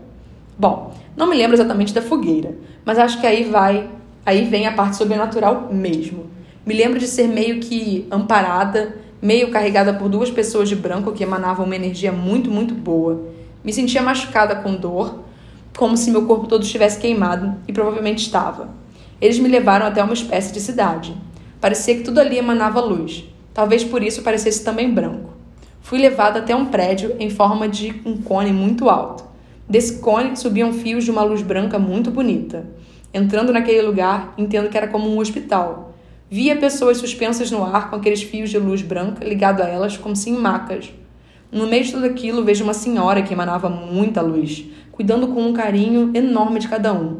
Bom, 0.57 0.93
não 1.17 1.27
me 1.27 1.35
lembro 1.35 1.55
exatamente 1.55 1.91
da 1.91 2.03
fogueira, 2.03 2.55
mas 2.85 2.99
acho 2.99 3.19
que 3.19 3.25
aí 3.25 3.45
vai, 3.45 3.89
aí 4.23 4.45
vem 4.45 4.67
a 4.67 4.73
parte 4.73 4.95
sobrenatural 4.95 5.69
mesmo. 5.71 6.27
Me 6.63 6.75
lembro 6.75 6.99
de 6.99 7.07
ser 7.07 7.27
meio 7.27 7.59
que 7.59 8.07
amparada, 8.11 8.95
meio 9.19 9.49
carregada 9.49 9.91
por 9.91 10.07
duas 10.07 10.29
pessoas 10.29 10.69
de 10.69 10.75
branco 10.75 11.13
que 11.13 11.23
emanavam 11.23 11.65
uma 11.65 11.75
energia 11.75 12.11
muito, 12.11 12.51
muito 12.51 12.75
boa. 12.75 13.25
Me 13.63 13.73
sentia 13.73 14.03
machucada 14.03 14.55
com 14.57 14.75
dor, 14.75 15.23
como 15.75 15.97
se 15.97 16.11
meu 16.11 16.27
corpo 16.27 16.45
todo 16.45 16.61
estivesse 16.61 16.99
queimado, 16.99 17.55
e 17.67 17.73
provavelmente 17.73 18.19
estava. 18.19 18.69
Eles 19.19 19.39
me 19.39 19.49
levaram 19.49 19.87
até 19.87 20.03
uma 20.03 20.13
espécie 20.13 20.53
de 20.53 20.61
cidade. 20.61 21.17
Parecia 21.59 21.95
que 21.95 22.03
tudo 22.03 22.19
ali 22.19 22.37
emanava 22.37 22.79
luz. 22.79 23.25
Talvez 23.51 23.83
por 23.83 24.03
isso 24.03 24.21
parecesse 24.21 24.63
também 24.63 24.93
branco. 24.93 25.38
Fui 25.89 25.97
levada 25.97 26.37
até 26.37 26.55
um 26.55 26.67
prédio 26.67 27.15
em 27.19 27.31
forma 27.31 27.67
de 27.67 27.99
um 28.05 28.15
cone 28.15 28.53
muito 28.53 28.87
alto. 28.87 29.23
Desse 29.67 29.97
cone 29.97 30.37
subiam 30.37 30.71
fios 30.71 31.03
de 31.03 31.09
uma 31.09 31.23
luz 31.23 31.41
branca 31.41 31.79
muito 31.79 32.11
bonita. 32.11 32.63
Entrando 33.11 33.51
naquele 33.51 33.81
lugar, 33.81 34.35
entendo 34.37 34.69
que 34.69 34.77
era 34.77 34.87
como 34.87 35.09
um 35.09 35.17
hospital. 35.17 35.95
Via 36.29 36.55
pessoas 36.55 36.97
suspensas 36.97 37.49
no 37.49 37.63
ar 37.63 37.89
com 37.89 37.95
aqueles 37.95 38.21
fios 38.21 38.51
de 38.51 38.59
luz 38.59 38.83
branca 38.83 39.25
ligados 39.25 39.65
a 39.65 39.67
elas 39.67 39.97
como 39.97 40.15
se 40.15 40.29
em 40.29 40.33
macas. 40.33 40.93
No 41.51 41.65
meio 41.65 41.83
de 41.83 41.91
tudo 41.91 42.05
aquilo, 42.05 42.45
vejo 42.45 42.63
uma 42.63 42.75
senhora 42.75 43.23
que 43.23 43.33
emanava 43.33 43.67
muita 43.67 44.21
luz, 44.21 44.65
cuidando 44.91 45.29
com 45.29 45.41
um 45.41 45.53
carinho 45.53 46.11
enorme 46.13 46.59
de 46.59 46.67
cada 46.67 46.93
um. 46.93 47.17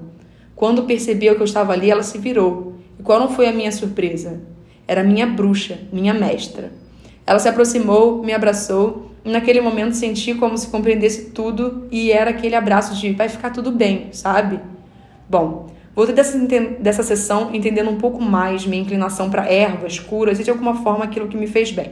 Quando 0.56 0.84
percebeu 0.84 1.34
que 1.34 1.42
eu 1.42 1.46
estava 1.46 1.74
ali, 1.74 1.90
ela 1.90 2.04
se 2.04 2.20
virou. 2.20 2.76
E 3.00 3.02
qual 3.02 3.20
não 3.20 3.30
foi 3.30 3.48
a 3.48 3.52
minha 3.52 3.72
surpresa? 3.72 4.40
Era 4.88 5.04
minha 5.04 5.26
bruxa, 5.26 5.80
minha 5.92 6.14
mestra. 6.14 6.72
Ela 7.30 7.38
se 7.38 7.48
aproximou, 7.48 8.24
me 8.24 8.34
abraçou, 8.34 9.12
e 9.24 9.30
naquele 9.30 9.62
momento 9.62 9.94
senti 9.94 10.34
como 10.34 10.58
se 10.58 10.66
compreendesse 10.66 11.26
tudo 11.30 11.88
e 11.92 12.12
era 12.12 12.32
aquele 12.32 12.56
abraço 12.56 12.96
de 12.96 13.12
vai 13.14 13.30
ficar 13.30 13.52
tudo 13.52 13.72
bem, 13.72 14.08
sabe? 14.12 14.60
Bom, 15.30 15.68
Voltei 15.96 16.16
dessa, 16.16 16.40
dessa 16.80 17.04
sessão 17.04 17.54
entendendo 17.54 17.92
um 17.92 18.00
pouco 18.00 18.20
mais 18.20 18.66
minha 18.66 18.82
inclinação 18.82 19.30
para 19.30 19.48
ervas, 19.48 20.00
curas 20.00 20.40
e 20.40 20.44
de 20.44 20.50
alguma 20.50 20.82
forma 20.82 21.06
aquilo 21.06 21.28
que 21.28 21.38
me 21.38 21.46
fez 21.46 21.72
bem. 21.72 21.92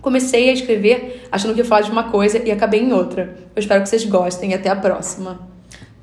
Comecei 0.00 0.48
a 0.48 0.52
escrever 0.54 1.28
achando 1.30 1.52
que 1.52 1.60
ia 1.60 1.64
falar 1.66 1.82
de 1.82 1.90
uma 1.90 2.04
coisa 2.04 2.38
e 2.38 2.50
acabei 2.50 2.80
em 2.80 2.94
outra. 2.94 3.36
Eu 3.54 3.60
espero 3.60 3.82
que 3.82 3.88
vocês 3.90 4.06
gostem 4.06 4.52
e 4.52 4.54
até 4.54 4.70
a 4.70 4.76
próxima. 4.76 5.55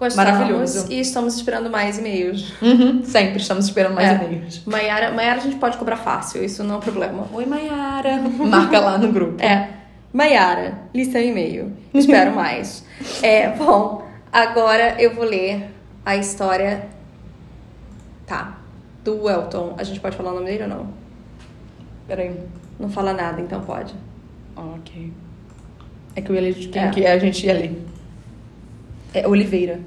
Gostamos 0.04 0.32
Maravilhoso. 0.32 0.92
E 0.92 1.00
estamos 1.00 1.36
esperando 1.36 1.70
mais 1.70 1.98
e-mails. 1.98 2.54
Uhum, 2.62 3.04
sempre 3.06 3.38
estamos 3.38 3.66
esperando 3.66 3.94
mais 3.96 4.10
É. 4.10 4.26
e-mails. 4.26 4.62
Maiara, 4.66 5.12
Maiara 5.12 5.40
a 5.40 5.44
gente 5.44 5.56
pode 5.56 5.78
cobrar 5.78 5.96
fácil, 5.98 6.44
isso 6.44 6.64
não 6.64 6.76
é 6.76 6.78
um 6.78 6.82
problema. 6.82 7.28
Oi, 7.32 7.46
Mayara. 7.46 8.18
Marca 8.46 8.80
lá 8.80 8.98
no 8.98 9.12
grupo. 9.12 9.42
É. 9.42 9.70
Maiara, 10.12 10.80
lista 10.94 11.18
um 11.18 11.22
e-mail. 11.22 11.72
Espero 11.94 12.34
mais. 12.36 12.86
É, 13.22 13.50
bom, 13.50 14.06
agora 14.32 14.96
eu 15.02 15.16
vou 15.16 15.24
ler 15.24 15.70
a 16.06 16.16
história. 16.18 16.88
Tá. 18.28 18.58
Do 19.04 19.30
Elton. 19.30 19.76
A 19.78 19.84
gente 19.84 20.00
pode 20.00 20.16
falar 20.16 20.32
o 20.32 20.36
nome 20.36 20.48
dele 20.48 20.64
ou 20.64 20.70
não? 20.70 20.88
Peraí. 22.08 22.38
Não 22.80 22.90
fala 22.90 23.14
nada, 23.14 23.40
então 23.42 23.62
pode. 23.62 23.94
Ok. 24.56 25.12
É 26.16 26.22
que 26.22 26.30
eu 26.32 26.36
ia 26.36 26.42
ler 26.42 26.54
de 26.54 26.68
quem 26.68 26.82
É. 26.84 26.90
que 26.90 27.06
a 27.06 27.18
gente 27.18 27.46
ia 27.46 27.54
ler. 27.54 27.86
É 29.14 29.28
Oliveira. 29.28 29.80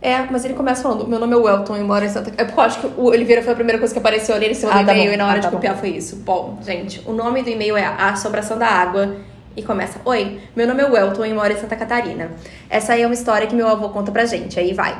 É, 0.00 0.20
mas 0.30 0.44
ele 0.44 0.54
começa 0.54 0.82
falando: 0.82 1.06
Meu 1.08 1.18
nome 1.18 1.32
é 1.32 1.36
Welton 1.36 1.76
e 1.76 1.80
moro 1.82 2.04
em 2.04 2.08
Santa 2.08 2.30
É 2.36 2.44
porque 2.44 2.60
eu 2.60 2.64
acho 2.64 2.80
que 2.80 2.86
o 2.86 3.04
Oliveira 3.06 3.42
foi 3.42 3.52
a 3.52 3.56
primeira 3.56 3.78
coisa 3.78 3.92
que 3.94 3.98
apareceu 3.98 4.34
ali 4.34 4.50
em 4.50 4.54
cima 4.54 4.72
Ah, 4.72 4.82
do 4.82 4.86
tá 4.86 4.92
e-mail 4.92 5.08
bom. 5.10 5.14
e 5.14 5.16
na 5.16 5.24
hora 5.26 5.34
Ah, 5.34 5.38
de 5.40 5.46
tá 5.46 5.50
copiar 5.50 5.74
bom. 5.74 5.80
foi 5.80 5.88
isso. 5.90 6.16
Bom, 6.16 6.58
gente, 6.62 7.02
o 7.06 7.12
nome 7.12 7.42
do 7.42 7.48
e-mail 7.50 7.76
é 7.76 7.84
A 7.84 8.10
Assombração 8.10 8.58
da 8.58 8.66
Água 8.68 9.16
e 9.56 9.62
começa: 9.62 9.98
Oi, 10.04 10.38
meu 10.54 10.66
nome 10.66 10.82
é 10.82 10.86
Welton 10.86 11.24
e 11.24 11.32
moro 11.34 11.52
em 11.52 11.56
Santa 11.56 11.76
Catarina. 11.76 12.30
Essa 12.68 12.92
aí 12.92 13.02
é 13.02 13.06
uma 13.06 13.14
história 13.14 13.46
que 13.46 13.54
meu 13.54 13.66
avô 13.68 13.88
conta 13.88 14.12
pra 14.12 14.26
gente. 14.26 14.60
Aí 14.60 14.72
vai. 14.74 14.96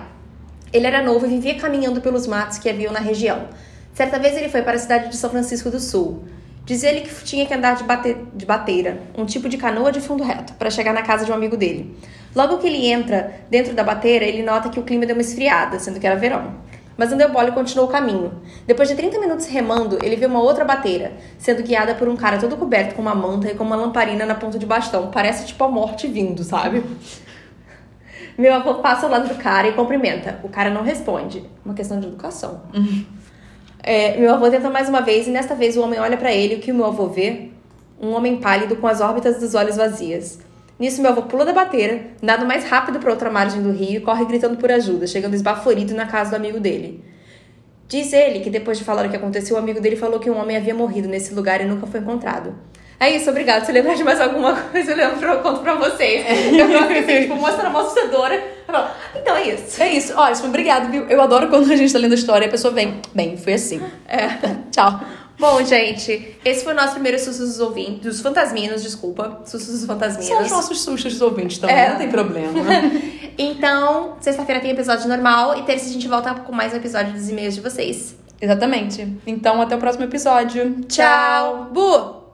Ele 0.72 0.86
era 0.86 1.02
novo 1.02 1.26
e 1.26 1.28
vivia 1.28 1.54
caminhando 1.56 2.00
pelos 2.00 2.26
matos 2.26 2.58
que 2.58 2.68
haviam 2.68 2.92
na 2.92 2.98
região. 3.00 3.44
Certa 3.94 4.18
vez 4.18 4.36
ele 4.36 4.48
foi 4.48 4.62
para 4.62 4.74
a 4.74 4.78
cidade 4.78 5.08
de 5.08 5.16
São 5.16 5.30
Francisco 5.30 5.70
do 5.70 5.78
Sul. 5.78 6.24
Diz 6.64 6.82
ele 6.82 7.02
que 7.02 7.24
tinha 7.24 7.46
que 7.46 7.54
andar 7.54 7.76
de, 7.76 7.84
bate- 7.84 8.16
de 8.34 8.44
bateira, 8.44 8.98
um 9.16 9.24
tipo 9.24 9.48
de 9.48 9.56
canoa 9.56 9.92
de 9.92 10.00
fundo 10.00 10.24
reto, 10.24 10.52
para 10.54 10.68
chegar 10.68 10.92
na 10.92 11.00
casa 11.02 11.24
de 11.24 11.30
um 11.30 11.34
amigo 11.34 11.56
dele. 11.56 11.96
Logo 12.36 12.58
que 12.58 12.66
ele 12.66 12.86
entra 12.86 13.40
dentro 13.48 13.72
da 13.72 13.82
bateira, 13.82 14.22
ele 14.22 14.42
nota 14.42 14.68
que 14.68 14.78
o 14.78 14.82
clima 14.82 15.06
deu 15.06 15.16
uma 15.16 15.22
esfriada, 15.22 15.78
sendo 15.78 15.98
que 15.98 16.06
era 16.06 16.16
verão. 16.16 16.54
Mas 16.94 17.10
não 17.10 17.16
deu 17.16 17.32
bola 17.32 17.48
e 17.48 17.52
continuou 17.52 17.88
o 17.88 17.90
caminho. 17.90 18.30
Depois 18.66 18.90
de 18.90 18.94
30 18.94 19.18
minutos 19.18 19.46
remando, 19.46 19.98
ele 20.02 20.16
vê 20.16 20.26
uma 20.26 20.40
outra 20.40 20.62
bateira, 20.62 21.14
sendo 21.38 21.62
guiada 21.62 21.94
por 21.94 22.06
um 22.08 22.14
cara 22.14 22.36
todo 22.36 22.54
coberto 22.58 22.94
com 22.94 23.00
uma 23.00 23.14
manta 23.14 23.48
e 23.50 23.54
com 23.54 23.64
uma 23.64 23.74
lamparina 23.74 24.26
na 24.26 24.34
ponta 24.34 24.58
de 24.58 24.66
bastão. 24.66 25.10
Parece 25.10 25.46
tipo 25.46 25.64
a 25.64 25.68
morte 25.68 26.06
vindo, 26.06 26.44
sabe? 26.44 26.84
Meu 28.36 28.52
avô 28.52 28.74
passa 28.76 29.06
ao 29.06 29.12
lado 29.12 29.28
do 29.28 29.36
cara 29.36 29.68
e 29.68 29.72
cumprimenta. 29.72 30.38
O 30.42 30.50
cara 30.50 30.68
não 30.68 30.82
responde. 30.82 31.42
Uma 31.64 31.72
questão 31.72 31.98
de 31.98 32.06
educação. 32.06 32.64
É, 33.82 34.14
meu 34.18 34.34
avô 34.34 34.50
tenta 34.50 34.68
mais 34.68 34.90
uma 34.90 35.00
vez 35.00 35.26
e 35.26 35.30
nesta 35.30 35.54
vez 35.54 35.74
o 35.74 35.82
homem 35.82 35.98
olha 35.98 36.18
pra 36.18 36.34
ele 36.34 36.56
o 36.56 36.58
que 36.58 36.70
o 36.70 36.74
meu 36.74 36.84
avô 36.84 37.06
vê? 37.08 37.48
Um 37.98 38.12
homem 38.12 38.36
pálido 38.36 38.76
com 38.76 38.86
as 38.86 39.00
órbitas 39.00 39.40
dos 39.40 39.54
olhos 39.54 39.76
vazias. 39.76 40.44
Nisso, 40.78 41.00
meu 41.00 41.10
avô 41.10 41.22
pula 41.22 41.44
da 41.44 41.52
bateira, 41.54 42.02
nada 42.20 42.44
mais 42.44 42.64
rápido 42.64 42.98
para 42.98 43.10
outra 43.10 43.30
margem 43.30 43.62
do 43.62 43.72
rio 43.72 43.96
e 43.96 44.00
corre 44.00 44.26
gritando 44.26 44.58
por 44.58 44.70
ajuda, 44.70 45.06
chegando 45.06 45.34
esbaforido 45.34 45.94
na 45.94 46.06
casa 46.06 46.30
do 46.30 46.36
amigo 46.36 46.60
dele. 46.60 47.02
Diz 47.88 48.12
ele 48.12 48.40
que 48.40 48.50
depois 48.50 48.76
de 48.76 48.84
falar 48.84 49.06
o 49.06 49.08
que 49.08 49.16
aconteceu, 49.16 49.56
o 49.56 49.58
amigo 49.58 49.80
dele 49.80 49.96
falou 49.96 50.18
que 50.18 50.28
um 50.28 50.38
homem 50.38 50.56
havia 50.56 50.74
morrido 50.74 51.08
nesse 51.08 51.32
lugar 51.32 51.60
e 51.60 51.64
nunca 51.64 51.86
foi 51.86 52.00
encontrado. 52.00 52.54
É 52.98 53.10
isso, 53.14 53.28
obrigado. 53.28 53.64
Se 53.64 53.72
lembrar 53.72 53.94
de 53.94 54.02
mais 54.02 54.20
alguma 54.20 54.54
coisa, 54.54 54.92
eu 54.92 54.96
lembro, 54.96 55.28
eu 55.28 55.38
conto 55.40 55.60
pra 55.60 55.74
vocês. 55.74 56.24
Eu 56.52 56.66
não 56.68 56.80
acredito, 56.80 57.22
tipo, 57.22 57.36
mostrando 57.36 57.70
uma 57.70 57.82
assustadora. 57.82 58.34
Eu 58.34 58.74
falo, 58.74 58.88
então 59.14 59.36
é 59.36 59.48
isso. 59.48 59.82
É 59.82 59.92
isso. 59.92 60.14
Olha, 60.16 60.34
obrigado, 60.44 60.90
viu? 60.90 61.04
Eu 61.04 61.20
adoro 61.20 61.48
quando 61.48 61.70
a 61.70 61.76
gente 61.76 61.92
tá 61.92 61.98
lendo 61.98 62.12
a 62.12 62.14
história 62.14 62.46
e 62.46 62.48
a 62.48 62.50
pessoa 62.50 62.72
vem. 62.72 63.00
Bem, 63.14 63.36
foi 63.36 63.52
assim. 63.52 63.82
É. 64.08 64.28
Tchau. 64.72 65.00
Bom, 65.38 65.62
gente, 65.64 66.36
esse 66.44 66.64
foi 66.64 66.72
o 66.72 66.76
nosso 66.76 66.92
primeiro 66.92 67.18
sustos 67.18 67.48
dos 67.48 67.60
ouvintes, 67.60 68.00
dos 68.02 68.20
fantasminos, 68.20 68.82
desculpa. 68.82 69.42
Sustos 69.44 69.74
dos 69.80 69.84
fantasminos. 69.86 70.26
São 70.28 70.42
os 70.42 70.50
nossos 70.50 70.80
sustos 70.80 71.12
dos 71.12 71.22
ouvintes 71.22 71.58
também, 71.58 71.76
É. 71.76 71.90
não 71.90 71.96
tem 71.98 72.08
problema. 72.08 72.52
Então, 73.38 74.16
sexta-feira 74.18 74.62
tem 74.62 74.70
episódio 74.70 75.06
normal 75.08 75.58
e 75.58 75.62
terça 75.64 75.90
a 75.90 75.92
gente 75.92 76.08
volta 76.08 76.32
com 76.36 76.52
mais 76.52 76.72
um 76.72 76.76
episódio 76.76 77.12
dos 77.12 77.28
e-mails 77.28 77.54
de 77.54 77.60
vocês. 77.60 78.16
Exatamente. 78.40 79.06
Então, 79.26 79.60
até 79.60 79.76
o 79.76 79.78
próximo 79.78 80.04
episódio. 80.04 80.80
Tchau! 80.88 81.68
Bu! 81.70 82.25